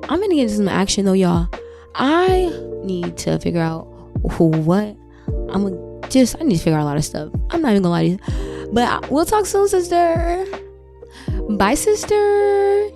I'm 0.08 0.20
gonna 0.20 0.34
get 0.34 0.42
into 0.42 0.56
some 0.56 0.68
action 0.68 1.04
though, 1.04 1.12
y'all. 1.12 1.48
I 1.94 2.52
need 2.84 3.16
to 3.18 3.38
figure 3.38 3.60
out 3.60 3.84
what 4.22 4.96
I'm 5.50 5.62
gonna 5.64 6.08
just. 6.08 6.36
I 6.40 6.44
need 6.44 6.56
to 6.58 6.62
figure 6.62 6.78
out 6.78 6.82
a 6.82 6.84
lot 6.84 6.96
of 6.96 7.04
stuff. 7.04 7.32
I'm 7.50 7.60
not 7.60 7.70
even 7.70 7.82
gonna 7.82 7.92
lie 7.92 8.04
to 8.04 8.10
you, 8.10 8.68
but 8.72 9.10
we'll 9.10 9.26
talk 9.26 9.46
soon, 9.46 9.68
sister. 9.68 10.44
Bye, 11.50 11.74
sister. 11.74 12.90